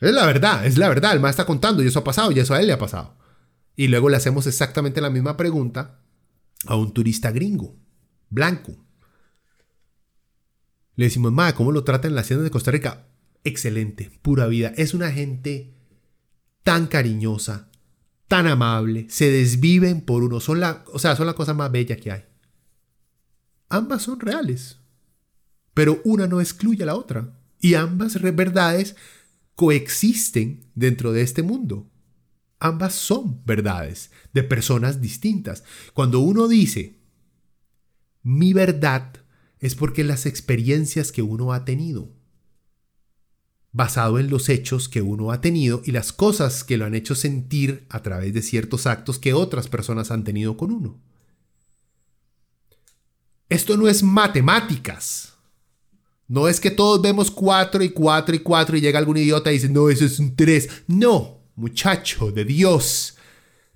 [0.00, 1.12] Es la verdad, es la verdad.
[1.12, 3.14] El más está contando y eso ha pasado y eso a él le ha pasado.
[3.76, 6.00] Y luego le hacemos exactamente la misma pregunta
[6.66, 7.76] a un turista gringo,
[8.30, 8.76] blanco.
[10.96, 13.08] Le decimos, ma, ¿cómo lo tratan en la hacienda de Costa Rica?
[13.42, 14.72] Excelente, pura vida.
[14.76, 15.74] Es una gente
[16.62, 17.70] tan cariñosa,
[18.28, 20.40] tan amable, se desviven por uno.
[20.40, 22.24] Son la, o sea, son la cosa más bella que hay.
[23.68, 24.78] Ambas son reales,
[25.74, 27.38] pero una no excluye a la otra.
[27.60, 28.94] Y ambas verdades
[29.54, 31.90] coexisten dentro de este mundo.
[32.64, 35.64] Ambas son verdades de personas distintas.
[35.92, 36.98] Cuando uno dice,
[38.22, 39.12] mi verdad
[39.58, 42.08] es porque las experiencias que uno ha tenido,
[43.70, 47.14] basado en los hechos que uno ha tenido y las cosas que lo han hecho
[47.14, 50.98] sentir a través de ciertos actos que otras personas han tenido con uno.
[53.50, 55.34] Esto no es matemáticas.
[56.28, 59.56] No es que todos vemos 4 y 4 y 4 y llega algún idiota y
[59.56, 60.84] dice, no, eso es un 3.
[60.86, 63.16] No, muchacho de Dios.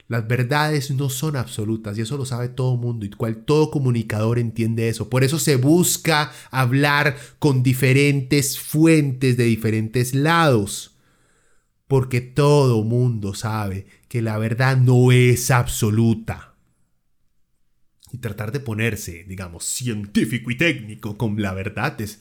[0.09, 4.39] Las verdades no son absolutas y eso lo sabe todo mundo y cual, todo comunicador
[4.39, 5.11] entiende eso.
[5.11, 10.95] Por eso se busca hablar con diferentes fuentes de diferentes lados.
[11.87, 16.55] Porque todo mundo sabe que la verdad no es absoluta
[18.13, 22.21] y tratar de ponerse, digamos, científico y técnico con la verdad es...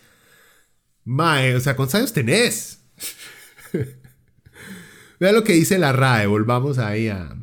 [1.05, 2.81] Mae, o sea, ¿cuántos años tenés?
[5.19, 7.35] Vea lo que dice la RAE, volvamos ahí a,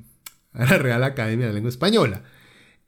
[0.52, 2.22] la Real Academia de la Lengua Española.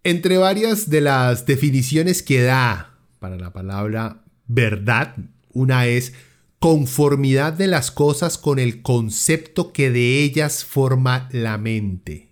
[0.04, 5.16] Entre varias de las definiciones que da para la palabra verdad,
[5.52, 6.12] una es
[6.60, 12.28] conformidad de las cosas con el concepto que de ellas forma la mente.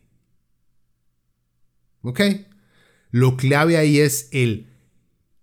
[2.02, 2.20] ¿Ok?
[3.11, 4.73] Lo clave ahí es el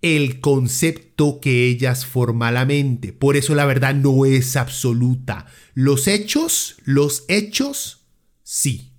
[0.02, 3.14] el concepto que ellas forman la mente.
[3.14, 5.46] Por eso la verdad no es absoluta.
[5.74, 8.08] Los hechos, los hechos,
[8.44, 8.94] sí.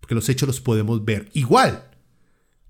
[0.00, 1.30] Porque los hechos los podemos ver.
[1.34, 1.90] Igual,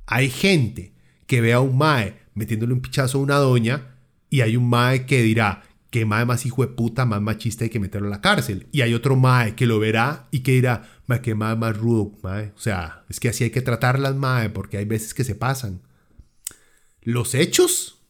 [0.06, 0.94] hay gente
[1.26, 3.96] que ve a un mae metiéndole un pichazo a una doña
[4.30, 7.70] y hay un mae que dirá, que mae más hijo de puta, más machista hay
[7.70, 8.68] que meterlo a la cárcel.
[8.72, 12.12] Y hay otro mae que lo verá y que dirá, mae, que mae más rudo,
[12.22, 12.52] mae.
[12.56, 15.80] O sea, es que así hay que tratarlas, mae, porque hay veces que se pasan.
[17.08, 18.02] Los hechos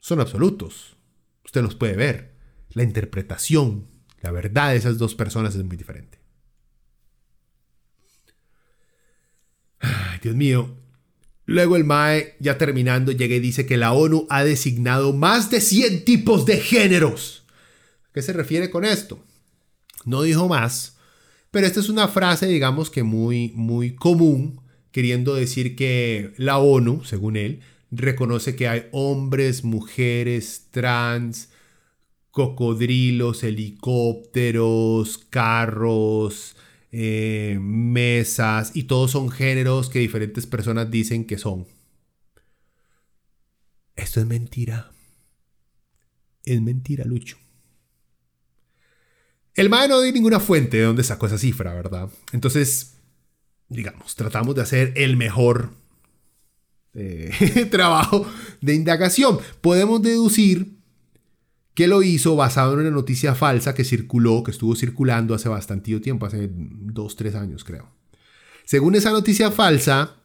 [0.00, 0.96] son absolutos.
[1.44, 2.32] Usted los puede ver.
[2.70, 3.88] La interpretación,
[4.22, 6.18] la verdad de esas dos personas es muy diferente.
[9.80, 10.78] Ay, Dios mío.
[11.44, 15.60] Luego el MAE, ya terminando, llega y dice que la ONU ha designado más de
[15.60, 17.44] 100 tipos de géneros.
[18.08, 19.22] ¿A qué se refiere con esto?
[20.06, 20.96] No dijo más,
[21.50, 24.61] pero esta es una frase, digamos que muy, muy común
[24.92, 31.50] queriendo decir que la ONU, según él, reconoce que hay hombres, mujeres, trans,
[32.30, 36.56] cocodrilos, helicópteros, carros,
[36.90, 41.66] eh, mesas, y todos son géneros que diferentes personas dicen que son.
[43.96, 44.90] Esto es mentira.
[46.44, 47.36] Es mentira, Lucho.
[49.54, 52.08] El MAE no dio ninguna fuente de dónde sacó esa cifra, ¿verdad?
[52.32, 52.91] Entonces,
[53.72, 55.70] digamos, tratamos de hacer el mejor
[56.94, 57.30] eh,
[57.70, 58.26] trabajo
[58.60, 59.38] de indagación.
[59.60, 60.76] Podemos deducir
[61.74, 65.98] que lo hizo basado en una noticia falsa que circuló, que estuvo circulando hace bastante
[66.00, 67.88] tiempo, hace dos, tres años creo.
[68.64, 70.16] Según esa noticia falsa,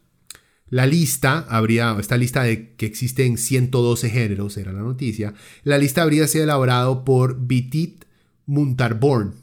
[0.68, 5.34] la lista habría, esta lista de que existen 112 géneros, era la noticia,
[5.64, 8.04] la lista habría sido elaborado por Bitit
[8.46, 9.34] Muntarborn,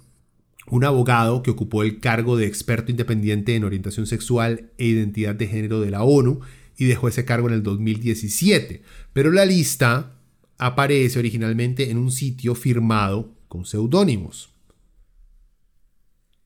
[0.67, 5.47] un abogado que ocupó el cargo de experto independiente en orientación sexual e identidad de
[5.47, 6.39] género de la ONU
[6.77, 8.81] y dejó ese cargo en el 2017.
[9.13, 10.19] Pero la lista
[10.57, 14.49] aparece originalmente en un sitio firmado con seudónimos.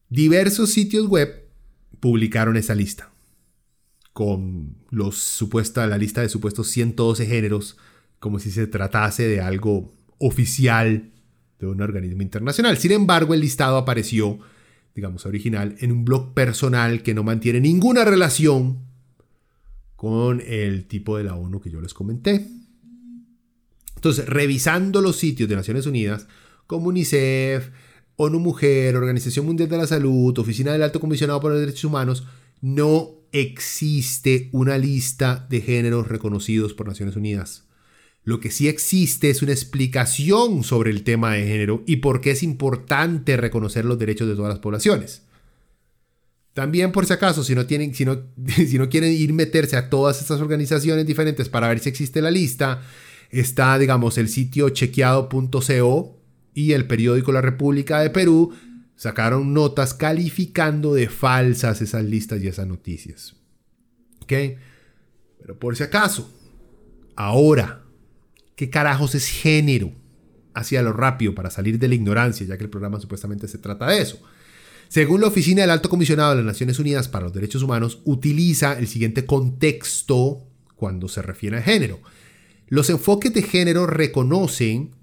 [0.10, 1.48] Diversos sitios web
[2.00, 3.12] publicaron esa lista
[4.14, 7.78] con los supuesta, la lista de supuestos 112 géneros
[8.20, 11.12] como si se tratase de algo oficial
[11.60, 12.78] de un organismo internacional.
[12.78, 14.40] Sin embargo, el listado apareció,
[14.96, 18.80] digamos, original, en un blog personal que no mantiene ninguna relación
[19.96, 22.48] con el tipo de la ONU que yo les comenté.
[23.96, 26.28] Entonces, revisando los sitios de Naciones Unidas,
[26.68, 27.70] como UNICEF,
[28.16, 32.26] ONU Mujer, Organización Mundial de la Salud, Oficina del Alto Comisionado por los Derechos Humanos,
[32.62, 37.69] no existe una lista de géneros reconocidos por Naciones Unidas.
[38.30, 42.30] Lo que sí existe es una explicación sobre el tema de género y por qué
[42.30, 45.24] es importante reconocer los derechos de todas las poblaciones.
[46.54, 48.22] También por si acaso, si no, tienen, si no,
[48.56, 52.30] si no quieren ir meterse a todas estas organizaciones diferentes para ver si existe la
[52.30, 52.84] lista,
[53.32, 56.22] está, digamos, el sitio chequeado.co
[56.54, 58.54] y el periódico La República de Perú
[58.96, 63.36] sacaron notas calificando de falsas esas listas y esas noticias.
[64.22, 64.34] ¿Ok?
[65.42, 66.32] Pero por si acaso,
[67.16, 67.89] ahora,
[68.60, 69.94] ¿Qué carajos es género?
[70.54, 73.88] Hacia lo rápido para salir de la ignorancia, ya que el programa supuestamente se trata
[73.88, 74.20] de eso.
[74.90, 78.78] Según la Oficina del Alto Comisionado de las Naciones Unidas para los Derechos Humanos, utiliza
[78.78, 80.46] el siguiente contexto
[80.76, 82.02] cuando se refiere a género.
[82.68, 84.94] Los enfoques de género reconocen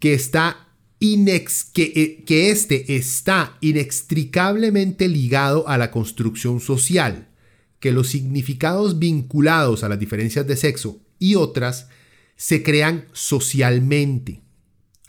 [0.00, 7.28] que, eh, que este está inextricablemente ligado a la construcción social,
[7.78, 11.86] que los significados vinculados a las diferencias de sexo y otras
[12.40, 14.40] se crean socialmente.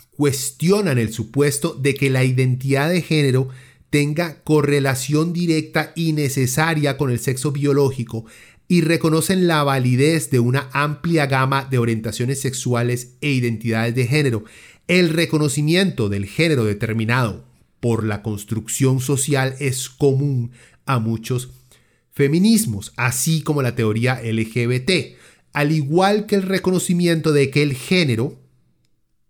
[0.09, 3.47] Cuestionan el supuesto de que la identidad de género
[3.89, 8.25] tenga correlación directa y necesaria con el sexo biológico
[8.67, 14.43] y reconocen la validez de una amplia gama de orientaciones sexuales e identidades de género.
[14.89, 17.45] El reconocimiento del género determinado
[17.79, 20.51] por la construcción social es común
[20.85, 21.51] a muchos
[22.11, 25.20] feminismos, así como la teoría LGBT
[25.53, 28.39] al igual que el reconocimiento de que el género,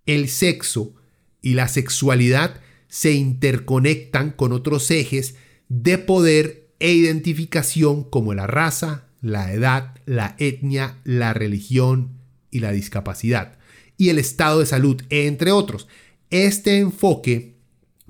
[0.06, 0.96] el sexo
[1.42, 5.36] y la sexualidad se interconectan con otros ejes
[5.70, 12.20] de poder e identificación como la raza, la edad, la etnia, la religión
[12.50, 13.58] y la discapacidad,
[13.98, 15.88] y el estado de salud, entre otros.
[16.32, 17.56] Este enfoque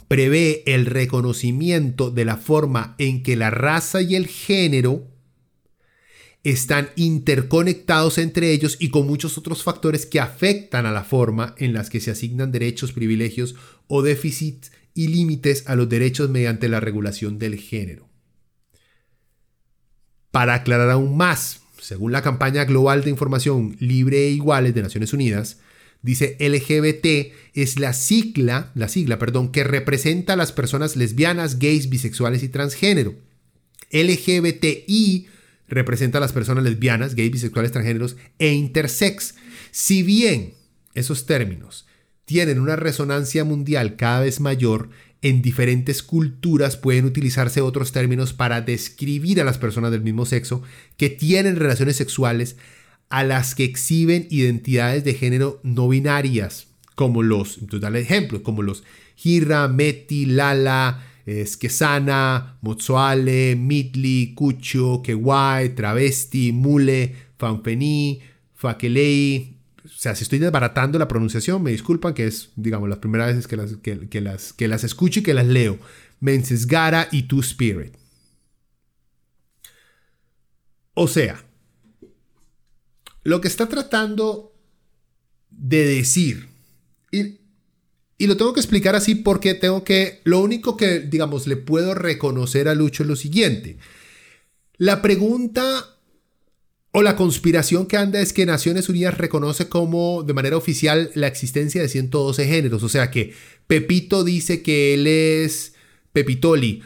[0.07, 5.10] prevé el reconocimiento de la forma en que la raza y el género
[6.43, 11.73] están interconectados entre ellos y con muchos otros factores que afectan a la forma en
[11.73, 13.55] las que se asignan derechos, privilegios
[13.87, 18.09] o déficits y límites a los derechos mediante la regulación del género.
[20.31, 25.13] Para aclarar aún más según la campaña global de información libre e iguales de Naciones
[25.13, 25.57] Unidas,
[26.03, 31.89] dice LGBT es la sigla, la sigla, perdón, que representa a las personas lesbianas, gays,
[31.89, 33.15] bisexuales y transgénero.
[33.91, 35.27] LGBTI
[35.75, 39.35] representa a las personas lesbianas, gays, bisexuales, transgéneros e intersex.
[39.71, 40.53] Si bien
[40.93, 41.87] esos términos
[42.25, 44.89] tienen una resonancia mundial cada vez mayor,
[45.21, 50.63] en diferentes culturas pueden utilizarse otros términos para describir a las personas del mismo sexo
[50.97, 52.57] que tienen relaciones sexuales
[53.09, 58.61] a las que exhiben identidades de género no binarias, como los, entonces dale ejemplos, como
[58.61, 58.83] los
[59.21, 68.21] Hira, Meti, Lala, Esquesana, Mozuale, Mitli, Cucho, Kewai, Travesti, Mule, Fanfení,
[68.53, 69.57] Fakelei.
[69.85, 73.47] O sea, si estoy desbaratando la pronunciación, me disculpan que es, digamos, las primeras veces
[73.47, 75.79] que las, que, las, que las escucho y que las leo.
[76.19, 77.95] Mensesgara y Tu Spirit.
[80.93, 81.43] O sea,
[83.23, 84.55] lo que está tratando
[85.49, 86.49] de decir,
[88.21, 91.93] y, lo tengo que explicar así porque tengo que, lo único que, digamos, le puedo
[91.93, 93.77] reconocer a Lucho es lo siguiente.
[94.77, 95.97] La pregunta
[96.91, 101.27] o la conspiración que anda es que Naciones Unidas reconoce como de manera oficial la
[101.27, 102.83] existencia de 112 géneros.
[102.83, 103.33] O sea que
[103.67, 105.73] Pepito dice que él es
[106.11, 106.83] Pepitoli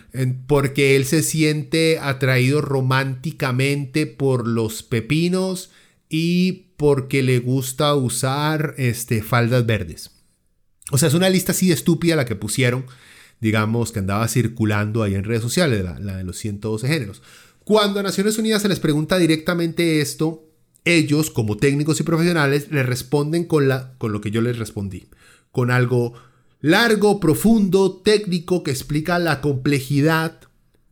[0.47, 5.71] porque él se siente atraído románticamente por los pepinos
[6.09, 10.14] y porque le gusta usar este, faldas verdes.
[10.91, 12.85] O sea, es una lista así estúpida la que pusieron,
[13.41, 17.21] digamos, que andaba circulando ahí en redes sociales, la, la de los 112 géneros.
[17.63, 20.45] Cuando a Naciones Unidas se les pregunta directamente esto,
[20.85, 25.07] ellos, como técnicos y profesionales, le responden con, la, con lo que yo les respondí,
[25.51, 26.13] con algo
[26.61, 30.41] largo, profundo, técnico, que explica la complejidad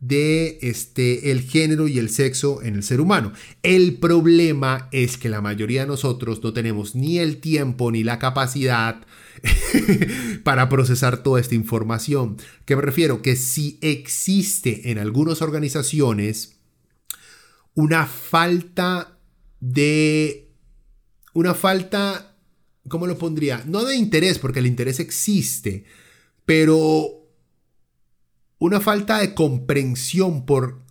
[0.06, 3.32] de este, el género y el sexo en el ser humano.
[3.62, 8.18] El problema es que la mayoría de nosotros no tenemos ni el tiempo ni la
[8.18, 9.06] capacidad
[10.44, 12.36] para procesar toda esta información.
[12.66, 13.22] ¿Qué me refiero?
[13.22, 16.56] Que si existe en algunas organizaciones
[17.74, 19.18] una falta
[19.60, 20.50] de...
[21.32, 22.36] Una falta,
[22.88, 23.64] ¿cómo lo pondría?
[23.66, 25.84] No de interés, porque el interés existe,
[26.44, 27.23] pero
[28.58, 30.82] una falta de comprensión por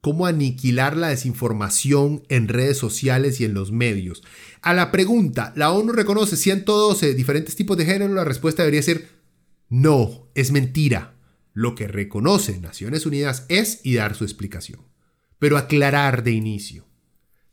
[0.00, 4.22] cómo aniquilar la desinformación en redes sociales y en los medios.
[4.62, 8.14] A la pregunta, ¿la ONU reconoce 112 diferentes tipos de género?
[8.14, 9.18] La respuesta debería ser
[9.68, 11.14] no, es mentira.
[11.52, 14.80] Lo que reconoce Naciones Unidas es y dar su explicación.
[15.38, 16.86] Pero aclarar de inicio.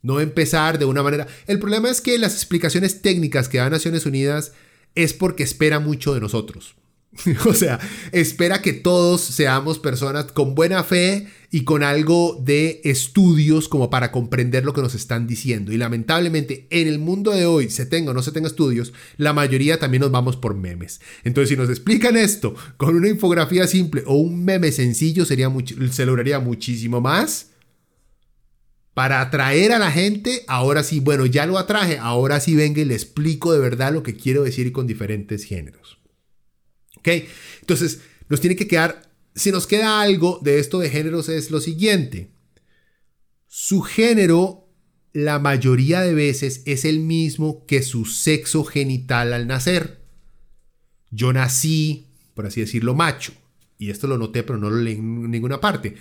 [0.01, 1.27] No empezar de una manera...
[1.47, 4.53] El problema es que las explicaciones técnicas que da Naciones Unidas
[4.93, 6.75] es porque espera mucho de nosotros.
[7.45, 7.79] O sea,
[8.11, 14.11] espera que todos seamos personas con buena fe y con algo de estudios como para
[14.11, 15.71] comprender lo que nos están diciendo.
[15.71, 19.33] Y lamentablemente en el mundo de hoy, se tenga o no se tenga estudios, la
[19.33, 21.01] mayoría también nos vamos por memes.
[21.23, 25.51] Entonces, si nos explican esto con una infografía simple o un meme sencillo, sería
[25.91, 27.51] se lograría muchísimo más.
[28.93, 32.85] Para atraer a la gente, ahora sí, bueno, ya lo atraje, ahora sí venga y
[32.85, 35.99] le explico de verdad lo que quiero decir con diferentes géneros.
[37.61, 41.61] Entonces, nos tiene que quedar, si nos queda algo de esto de géneros es lo
[41.61, 42.31] siguiente.
[43.47, 44.67] Su género,
[45.13, 50.01] la mayoría de veces, es el mismo que su sexo genital al nacer.
[51.11, 53.33] Yo nací, por así decirlo, macho.
[53.77, 55.95] Y esto lo noté, pero no lo leí en ninguna parte.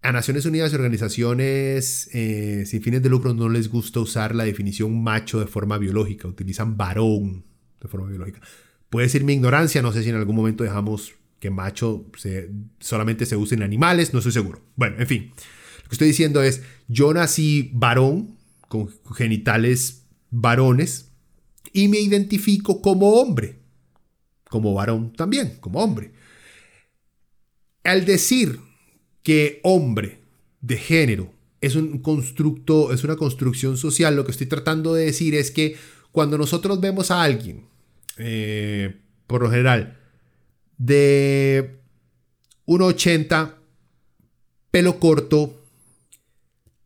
[0.00, 4.44] A Naciones Unidas y organizaciones eh, sin fines de lucro no les gusta usar la
[4.44, 7.44] definición macho de forma biológica, utilizan varón
[7.80, 8.40] de forma biológica.
[8.90, 12.06] Puede ser mi ignorancia, no sé si en algún momento dejamos que macho
[12.80, 14.62] solamente se use en animales, no estoy seguro.
[14.76, 15.30] Bueno, en fin,
[15.82, 18.36] lo que estoy diciendo es, yo nací varón,
[18.68, 21.12] con genitales varones,
[21.72, 23.58] y me identifico como hombre,
[24.48, 26.12] como varón también, como hombre.
[27.84, 28.58] Al decir
[29.22, 30.20] que hombre
[30.60, 35.34] de género es un constructo, es una construcción social, lo que estoy tratando de decir
[35.34, 35.76] es que
[36.10, 37.66] cuando nosotros vemos a alguien
[38.18, 39.98] eh, por lo general,
[40.76, 41.80] de
[42.66, 43.54] 1,80,
[44.70, 45.64] pelo corto,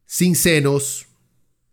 [0.06, 1.06] sin senos,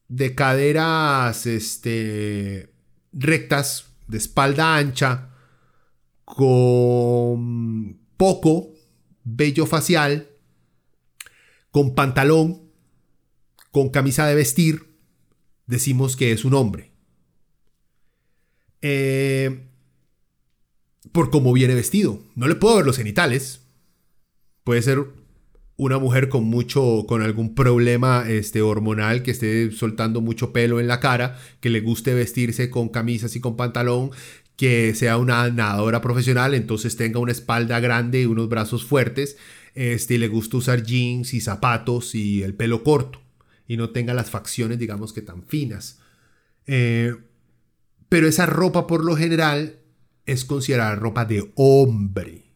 [0.07, 2.73] de caderas este,
[3.13, 5.29] rectas, de espalda ancha,
[6.25, 8.73] con poco
[9.23, 10.29] vello facial,
[11.71, 12.71] con pantalón,
[13.71, 14.95] con camisa de vestir,
[15.67, 16.91] decimos que es un hombre.
[18.81, 19.65] Eh,
[21.11, 22.21] por cómo viene vestido.
[22.35, 23.61] No le puedo ver los genitales.
[24.63, 25.05] Puede ser
[25.79, 30.87] una mujer con mucho, con algún problema este, hormonal, que esté soltando mucho pelo en
[30.87, 34.11] la cara, que le guste vestirse con camisas y con pantalón,
[34.57, 39.37] que sea una nadadora profesional, entonces tenga una espalda grande y unos brazos fuertes,
[39.73, 43.21] este, le gusta usar jeans y zapatos y el pelo corto,
[43.65, 46.01] y no tenga las facciones, digamos que tan finas.
[46.67, 47.15] Eh,
[48.09, 49.79] pero esa ropa por lo general
[50.25, 52.49] es considerada ropa de hombre.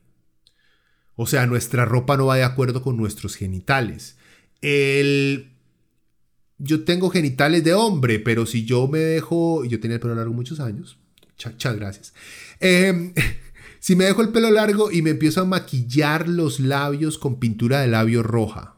[1.15, 4.17] O sea, nuestra ropa no va de acuerdo con nuestros genitales.
[4.61, 5.51] El...
[6.57, 9.63] Yo tengo genitales de hombre, pero si yo me dejo...
[9.65, 10.97] Yo tenía el pelo largo muchos años.
[11.45, 12.13] Muchas gracias.
[12.59, 13.13] Em,
[13.79, 17.81] si me dejo el pelo largo y me empiezo a maquillar los labios con pintura
[17.81, 18.77] de labio roja,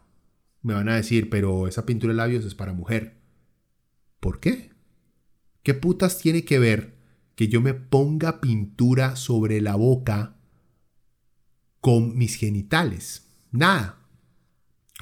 [0.62, 3.18] me van a decir, pero esa pintura de labios es para mujer.
[4.20, 4.75] ¿Por qué?
[5.66, 6.96] ¿Qué putas tiene que ver
[7.36, 10.38] que yo me ponga pintura sobre la boca
[11.82, 13.28] con mis genitales.
[13.52, 14.00] Nada.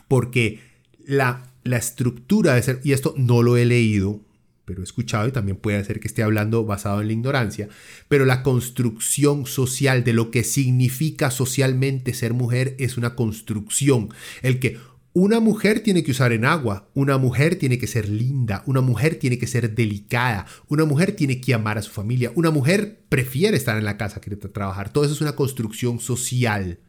[0.07, 0.59] Porque
[1.05, 4.21] la, la estructura de ser, y esto no lo he leído,
[4.65, 7.69] pero he escuchado y también puede ser que esté hablando basado en la ignorancia,
[8.07, 14.09] pero la construcción social de lo que significa socialmente ser mujer es una construcción.
[14.41, 14.79] El que
[15.13, 19.15] una mujer tiene que usar en agua, una mujer tiene que ser linda, una mujer
[19.15, 23.55] tiene que ser delicada, una mujer tiene que amar a su familia, una mujer prefiere
[23.55, 24.91] estar en la casa que trabajar.
[24.91, 26.79] Todo eso es una construcción social.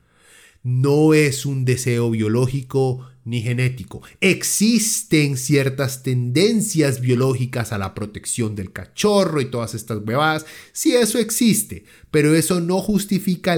[0.62, 4.02] No es un deseo biológico ni genético.
[4.20, 10.46] Existen ciertas tendencias biológicas a la protección del cachorro y todas estas bebadas.
[10.72, 13.56] Sí, eso existe, pero eso no justifica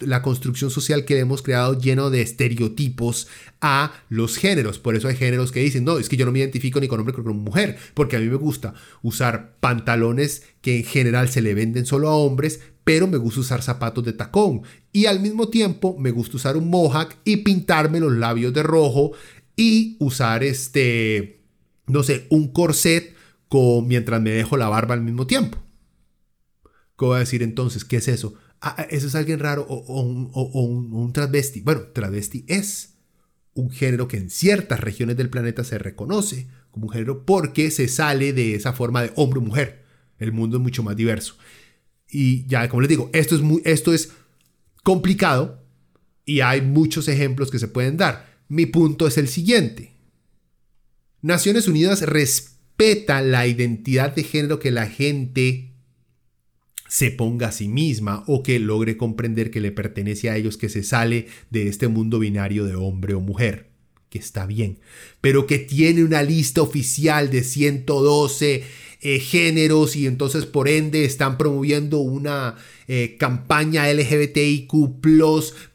[0.00, 3.28] la construcción social que hemos creado lleno de estereotipos
[3.60, 4.78] a los géneros.
[4.78, 7.00] Por eso hay géneros que dicen, no, es que yo no me identifico ni con
[7.00, 11.40] hombre ni con mujer, porque a mí me gusta usar pantalones que en general se
[11.40, 14.62] le venden solo a hombres, pero me gusta usar zapatos de tacón.
[14.92, 19.10] Y al mismo tiempo me gusta usar un mohawk y pintarme los labios de rojo
[19.56, 21.42] y usar este,
[21.88, 23.12] no sé, un corset
[23.48, 25.58] con, mientras me dejo la barba al mismo tiempo.
[26.96, 27.84] ¿Qué voy a decir entonces?
[27.84, 28.34] ¿Qué es eso?
[28.60, 31.62] Ah, ah eso es alguien raro o, un, travesti.
[31.62, 32.94] Bueno, travesti es
[33.54, 37.88] un género que en ciertas regiones del planeta se reconoce como un género porque se
[37.88, 39.84] sale de esa forma de hombre o mujer.
[40.20, 41.36] El mundo es mucho más diverso.
[42.10, 44.12] Y ya, como les digo, esto es, muy, esto es
[44.82, 45.64] complicado
[46.24, 48.36] y hay muchos ejemplos que se pueden dar.
[48.48, 49.92] Mi punto es el siguiente.
[51.22, 55.72] Naciones Unidas respeta la identidad de género que la gente
[56.88, 60.68] se ponga a sí misma o que logre comprender que le pertenece a ellos, que
[60.68, 63.70] se sale de este mundo binario de hombre o mujer,
[64.16, 64.78] está bien,
[65.20, 68.64] pero que tiene una lista oficial de 112
[69.02, 72.56] eh, géneros y entonces por ende están promoviendo una
[72.88, 74.72] eh, campaña LGBTIQ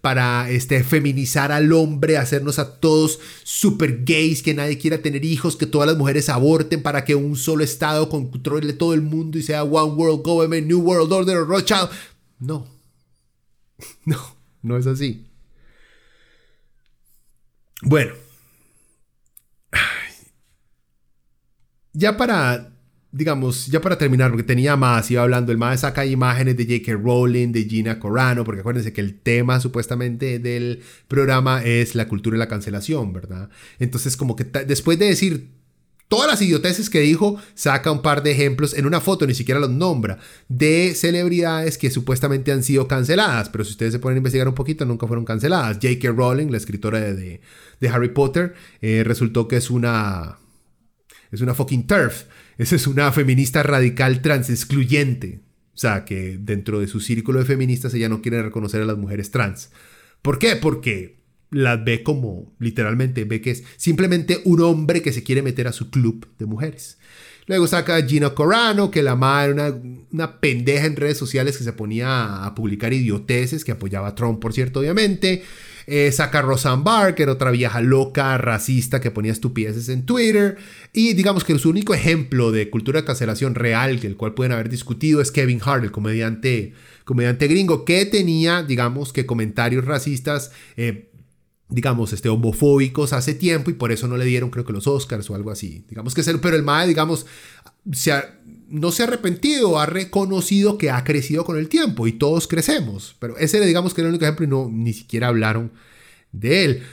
[0.01, 5.55] para este, feminizar al hombre, hacernos a todos super gays, que nadie quiera tener hijos,
[5.55, 9.43] que todas las mujeres aborten para que un solo Estado controle todo el mundo y
[9.43, 11.89] sea One World Government, New World Order Rothschild.
[12.39, 12.67] No,
[14.05, 14.17] no,
[14.63, 15.27] no es así.
[17.83, 18.20] Bueno.
[21.93, 22.71] Ya para
[23.11, 26.93] digamos, ya para terminar, porque tenía más, iba hablando, el más saca imágenes de J.K.
[26.93, 32.37] Rowling, de Gina Corano, porque acuérdense que el tema supuestamente del programa es la cultura
[32.37, 33.49] y la cancelación, ¿verdad?
[33.79, 35.49] Entonces, como que después de decir
[36.07, 39.59] todas las idioteces que dijo, saca un par de ejemplos en una foto, ni siquiera
[39.59, 44.19] los nombra, de celebridades que supuestamente han sido canceladas, pero si ustedes se ponen a
[44.19, 45.79] investigar un poquito, nunca fueron canceladas.
[45.81, 46.11] J.K.
[46.11, 47.41] Rowling, la escritora de,
[47.79, 50.40] de, Harry Potter, eh, resultó que es una...
[51.31, 52.25] Es una fucking turf.
[52.57, 55.39] Esa es una feminista radical trans excluyente.
[55.73, 58.97] O sea, que dentro de su círculo de feministas ella no quiere reconocer a las
[58.97, 59.71] mujeres trans.
[60.21, 60.55] ¿Por qué?
[60.57, 65.67] Porque las ve como, literalmente, ve que es simplemente un hombre que se quiere meter
[65.67, 66.97] a su club de mujeres.
[67.47, 69.81] Luego saca Gina Corano, que la madre era una,
[70.11, 74.39] una, pendeja en redes sociales que se ponía a publicar idioteces, que apoyaba a Trump,
[74.39, 75.43] por cierto, obviamente.
[75.87, 76.83] Eh, saca Roseanne
[77.17, 80.57] era otra vieja loca, racista, que ponía estupideces en Twitter.
[80.93, 84.51] Y digamos que su único ejemplo de cultura de cancelación real, que el cual pueden
[84.51, 86.73] haber discutido, es Kevin Hart, el comediante,
[87.05, 90.51] comediante gringo, que tenía, digamos que comentarios racistas.
[90.77, 91.07] Eh,
[91.71, 95.29] digamos, este, homofóbicos hace tiempo y por eso no le dieron, creo que los Oscars
[95.29, 95.85] o algo así.
[95.87, 97.25] Digamos que pero el MAE, digamos,
[97.91, 98.13] se
[98.71, 103.15] no se ha arrepentido, ha reconocido que ha crecido con el tiempo y todos crecemos.
[103.19, 105.71] Pero ese, digamos que era el único ejemplo y no, ni siquiera hablaron
[106.31, 106.83] de él.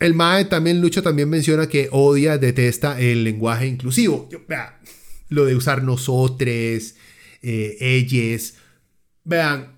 [0.00, 4.28] el MAE también, Lucho también menciona que odia, detesta el lenguaje inclusivo.
[5.28, 6.96] lo de usar nosotres,
[7.42, 8.54] eh, ellos.
[9.24, 9.76] Vean,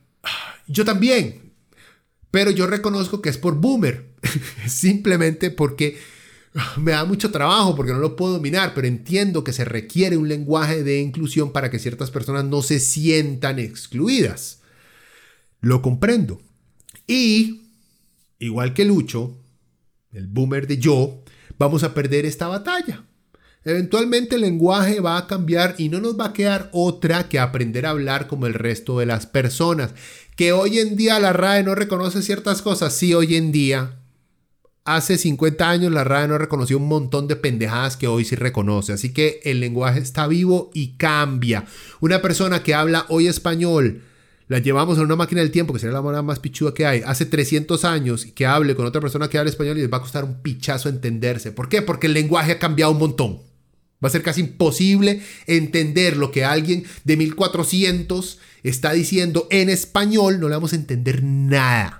[0.68, 1.52] yo también.
[2.30, 4.10] Pero yo reconozco que es por boomer.
[4.68, 5.98] Simplemente porque
[6.78, 10.28] me da mucho trabajo, porque no lo puedo dominar, pero entiendo que se requiere un
[10.28, 14.60] lenguaje de inclusión para que ciertas personas no se sientan excluidas.
[15.60, 16.40] Lo comprendo.
[17.06, 17.62] Y,
[18.38, 19.36] igual que Lucho,
[20.12, 21.22] el boomer de yo,
[21.58, 23.04] vamos a perder esta batalla.
[23.62, 27.84] Eventualmente el lenguaje va a cambiar y no nos va a quedar otra que aprender
[27.84, 29.92] a hablar como el resto de las personas.
[30.34, 32.94] Que hoy en día la RAE no reconoce ciertas cosas.
[32.94, 33.99] Sí, hoy en día.
[34.96, 38.92] Hace 50 años la RAE no reconoció un montón de pendejadas que hoy sí reconoce.
[38.92, 41.64] Así que el lenguaje está vivo y cambia.
[42.00, 44.02] Una persona que habla hoy español,
[44.48, 47.02] la llevamos a una máquina del tiempo, que sería la manera más pichuda que hay,
[47.06, 50.02] hace 300 años, que hable con otra persona que habla español y les va a
[50.02, 51.52] costar un pichazo entenderse.
[51.52, 51.82] ¿Por qué?
[51.82, 53.38] Porque el lenguaje ha cambiado un montón.
[54.04, 60.40] Va a ser casi imposible entender lo que alguien de 1400 está diciendo en español.
[60.40, 61.99] No le vamos a entender nada.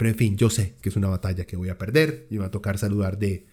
[0.00, 2.40] Pero en fin, yo sé que es una batalla que voy a perder y me
[2.40, 3.46] va a tocar saludar de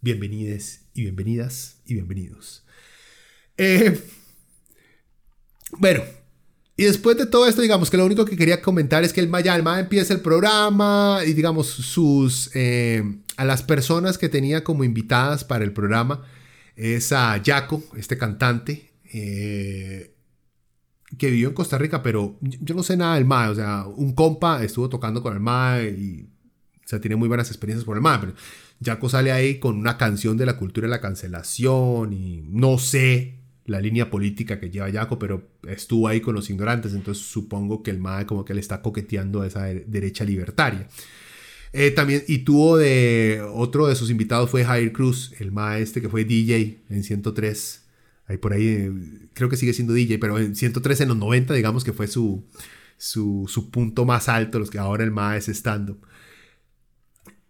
[0.00, 2.62] bienvenides y bienvenidas y bienvenidos.
[3.56, 4.00] Eh,
[5.78, 6.04] bueno,
[6.76, 9.28] y después de todo esto, digamos que lo único que quería comentar es que el
[9.28, 13.02] Maya Alma empieza el programa y digamos sus eh,
[13.36, 16.24] a las personas que tenía como invitadas para el programa
[16.76, 20.14] es a Jaco, este cantante eh,
[21.18, 24.14] que vivió en Costa Rica, pero yo no sé nada del MAE, o sea, un
[24.14, 26.28] compa estuvo tocando con el MAE y
[26.84, 28.34] o sea, tiene muy buenas experiencias por el MAE, pero
[28.84, 33.40] Jaco sale ahí con una canción de la cultura de la cancelación y no sé
[33.66, 37.90] la línea política que lleva Jaco, pero estuvo ahí con los ignorantes, entonces supongo que
[37.90, 40.88] el MAE como que le está coqueteando a esa derecha libertaria.
[41.72, 46.00] Eh, también, y tuvo de, otro de sus invitados fue Jair Cruz, el MAE este
[46.00, 47.79] que fue DJ en 103,
[48.30, 48.92] ahí por ahí, eh,
[49.34, 52.44] creo que sigue siendo DJ, pero en 103 en los 90, digamos que fue su,
[52.96, 56.06] su, punto más alto, los que ahora el MAE es stand-up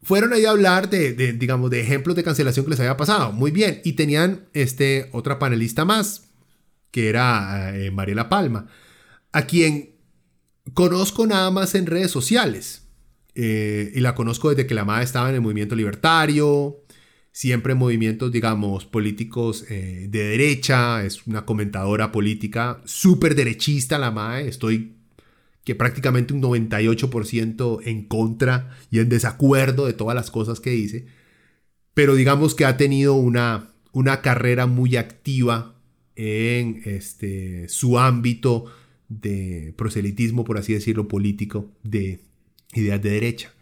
[0.02, 3.32] fueron ahí a hablar de, digamos, de ejemplos de cancelación que les había pasado.
[3.32, 3.80] Muy bien.
[3.84, 6.30] Y tenían este, otra panelista más,
[6.90, 8.66] que era eh, Mariela Palma,
[9.32, 9.96] a quien
[10.74, 12.86] conozco nada más en redes sociales.
[13.34, 16.79] Eh, y la conozco desde que la madre estaba en el movimiento libertario,
[17.40, 21.02] siempre en movimientos, digamos, políticos eh, de derecha.
[21.06, 24.46] Es una comentadora política súper derechista la madre.
[24.46, 24.92] Estoy
[25.64, 31.06] que prácticamente un 98% en contra y en desacuerdo de todas las cosas que dice,
[31.94, 35.76] pero digamos que ha tenido una, una carrera muy activa
[36.16, 38.66] en este, su ámbito
[39.08, 42.20] de proselitismo, por así decirlo, político, de
[42.74, 43.54] ideas de derecha.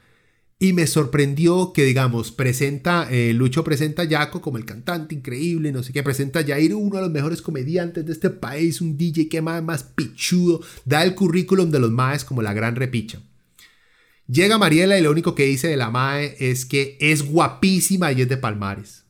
[0.60, 5.70] Y me sorprendió que, digamos, presenta, eh, Lucho presenta a Jaco como el cantante increíble,
[5.70, 8.98] no sé qué, presenta a Jair, uno de los mejores comediantes de este país, un
[8.98, 13.20] DJ que más, más pichudo, da el currículum de los maes como la gran repicha.
[14.26, 18.22] Llega Mariela y lo único que dice de la mae es que es guapísima y
[18.22, 19.04] es de Palmares.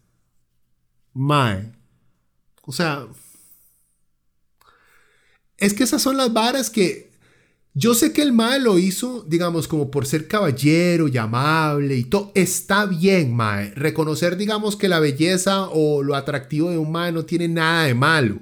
[1.14, 1.72] Mae.
[2.62, 3.06] O sea...
[5.56, 7.07] Es que esas son las varas que
[7.74, 12.04] yo sé que el Mae lo hizo, digamos, como por ser caballero y amable y
[12.04, 12.32] todo.
[12.34, 13.72] Está bien, Mae.
[13.74, 17.94] Reconocer, digamos, que la belleza o lo atractivo de un Mae no tiene nada de
[17.94, 18.40] malo.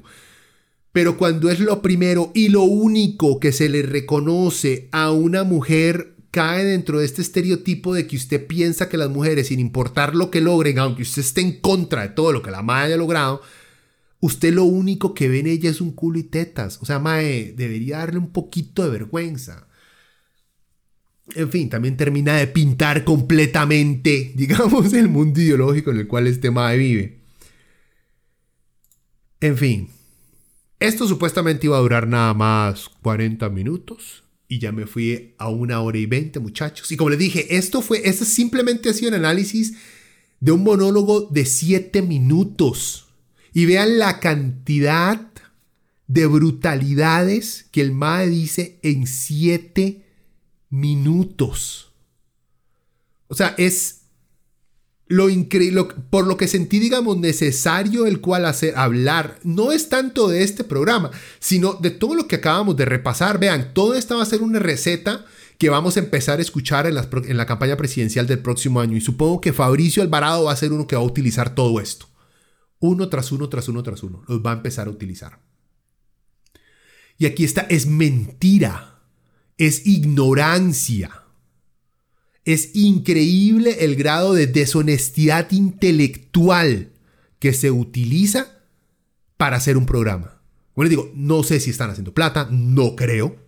[0.93, 6.15] Pero cuando es lo primero y lo único que se le reconoce a una mujer
[6.31, 10.31] cae dentro de este estereotipo de que usted piensa que las mujeres, sin importar lo
[10.31, 13.43] que logren, aunque usted esté en contra de todo lo que la Mae haya logrado,
[14.21, 16.79] Usted lo único que ve en ella es un culo y tetas.
[16.81, 19.69] O sea, Mae, debería darle un poquito de vergüenza.
[21.35, 26.51] En fin, también termina de pintar completamente, digamos, el mundo ideológico en el cual este
[26.51, 27.21] Mae vive.
[29.41, 29.91] En fin,
[30.81, 34.25] esto supuestamente iba a durar nada más 40 minutos.
[34.49, 36.91] Y ya me fui a una hora y 20, muchachos.
[36.93, 39.75] Y como les dije, esto fue, esto simplemente ha sido un análisis
[40.39, 43.06] de un monólogo de 7 minutos.
[43.57, 45.19] Y vean la cantidad
[46.09, 50.05] de brutalidades que el MAE dice en siete
[50.69, 51.91] minutos.
[53.29, 54.03] O sea, es
[55.07, 59.39] lo increíble, por lo que sentí, digamos, necesario el cual hacer, hablar.
[59.43, 63.41] No es tanto de este programa, sino de todo lo que acabamos de repasar.
[63.41, 65.25] Vean, todo esto va a ser una receta
[65.57, 68.99] que vamos a empezar a escuchar en, en la campaña presidencial del próximo año.
[68.99, 72.07] Y supongo que Fabricio Alvarado va a ser uno que va a utilizar todo esto
[72.79, 74.23] uno tras uno, tras uno, tras uno.
[74.29, 75.41] Los va a empezar a utilizar.
[77.19, 79.01] Y aquí está, es mentira,
[79.59, 81.23] es ignorancia.
[82.45, 86.93] Es increíble el grado de deshonestidad intelectual
[87.39, 88.63] que se utiliza
[89.37, 90.41] para hacer un programa.
[90.75, 93.46] Bueno, digo, no sé si están haciendo plata, no creo.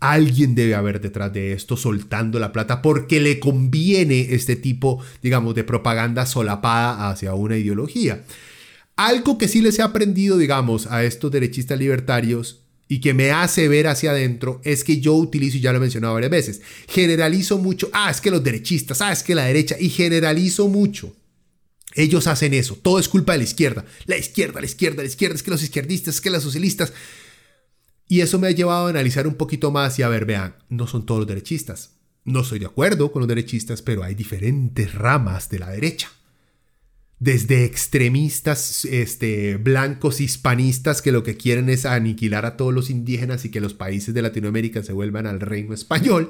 [0.00, 5.54] Alguien debe haber detrás de esto soltando la plata porque le conviene este tipo, digamos,
[5.54, 8.24] de propaganda solapada hacia una ideología.
[8.96, 13.68] Algo que sí les he aprendido, digamos, a estos derechistas libertarios y que me hace
[13.68, 17.58] ver hacia adentro es que yo utilizo, y ya lo he mencionado varias veces, generalizo
[17.58, 21.14] mucho, ah, es que los derechistas, ah, es que la derecha, y generalizo mucho.
[21.94, 25.34] Ellos hacen eso, todo es culpa de la izquierda, la izquierda, la izquierda, la izquierda,
[25.34, 26.92] es que los izquierdistas, es que los socialistas.
[28.06, 30.86] Y eso me ha llevado a analizar un poquito más y a ver, vean, no
[30.86, 31.96] son todos los derechistas.
[32.24, 36.10] No estoy de acuerdo con los derechistas, pero hay diferentes ramas de la derecha
[37.24, 43.46] desde extremistas este, blancos hispanistas que lo que quieren es aniquilar a todos los indígenas
[43.46, 46.28] y que los países de Latinoamérica se vuelvan al reino español,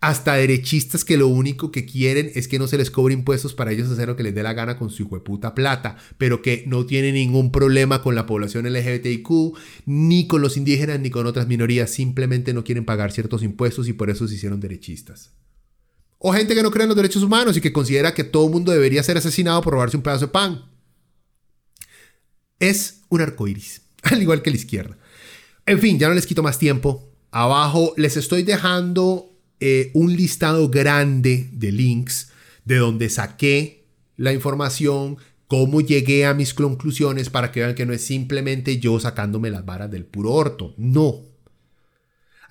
[0.00, 3.70] hasta derechistas que lo único que quieren es que no se les cobre impuestos para
[3.70, 6.86] ellos hacer lo que les dé la gana con su puta plata, pero que no
[6.86, 9.28] tienen ningún problema con la población LGBTIQ,
[9.84, 13.92] ni con los indígenas, ni con otras minorías, simplemente no quieren pagar ciertos impuestos y
[13.92, 15.32] por eso se hicieron derechistas.
[16.18, 18.72] O gente que no cree en los derechos humanos y que considera que todo mundo
[18.72, 20.64] debería ser asesinado por robarse un pedazo de pan.
[22.58, 24.96] Es un arco iris, al igual que la izquierda.
[25.66, 27.12] En fin, ya no les quito más tiempo.
[27.30, 29.29] Abajo les estoy dejando
[29.60, 32.30] eh, un listado grande de links
[32.64, 33.84] de donde saqué
[34.16, 38.98] la información, cómo llegué a mis conclusiones para que vean que no es simplemente yo
[39.00, 40.74] sacándome las varas del puro orto.
[40.76, 41.22] No,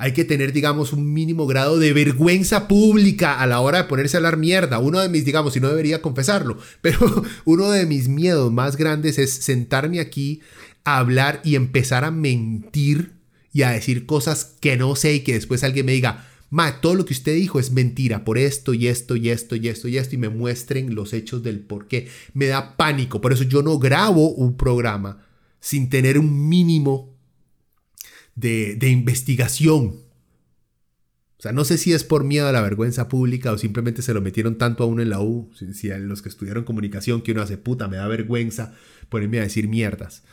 [0.02, 4.16] hay que tener, digamos, un mínimo grado de vergüenza pública a la hora de ponerse
[4.16, 4.80] a hablar mierda.
[4.80, 9.20] Uno de mis, digamos, y no debería confesarlo, pero uno de mis miedos más grandes
[9.20, 10.40] es sentarme aquí
[10.86, 13.12] a hablar y empezar a mentir
[13.52, 16.96] y a decir cosas que no sé y que después alguien me diga, Ma, todo
[16.96, 19.98] lo que usted dijo es mentira por esto y esto y esto y esto y
[19.98, 22.08] esto y me muestren los hechos del por qué.
[22.34, 25.26] Me da pánico, por eso yo no grabo un programa
[25.60, 27.16] sin tener un mínimo
[28.36, 30.02] de, investigación.
[31.38, 34.14] O sea, no sé si es por miedo a la vergüenza pública o simplemente se
[34.14, 37.32] lo metieron tanto a uno en la U, si, a los que estudiaron comunicación, que
[37.32, 38.76] uno hace puta, me da vergüenza
[39.10, 40.24] ponerme a decir mierdas.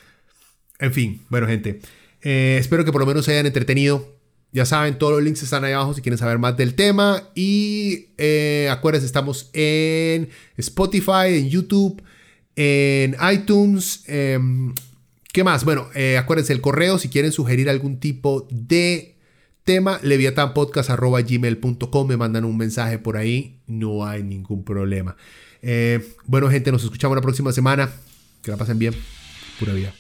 [0.79, 1.81] En fin, bueno gente,
[2.23, 4.16] eh, espero que por lo menos se hayan entretenido.
[4.57, 7.25] Ya saben, todos los links están ahí abajo si quieren saber más del tema.
[7.35, 12.03] Y eh, acuérdense, estamos en Spotify, en YouTube,
[12.57, 14.05] en iTunes.
[14.07, 14.73] Em,
[15.31, 15.67] ¿Qué más?
[15.67, 19.19] Bueno, eh, acuérdense el correo si quieren sugerir algún tipo de
[19.63, 25.19] tema, leviatanpodcast.gmail.com, me mandan un mensaje por ahí, no hay ningún problema.
[25.61, 27.91] Eh, bueno, gente, nos escuchamos la próxima semana.
[28.43, 28.95] Que la pasen bien.
[29.61, 29.93] Pura vida.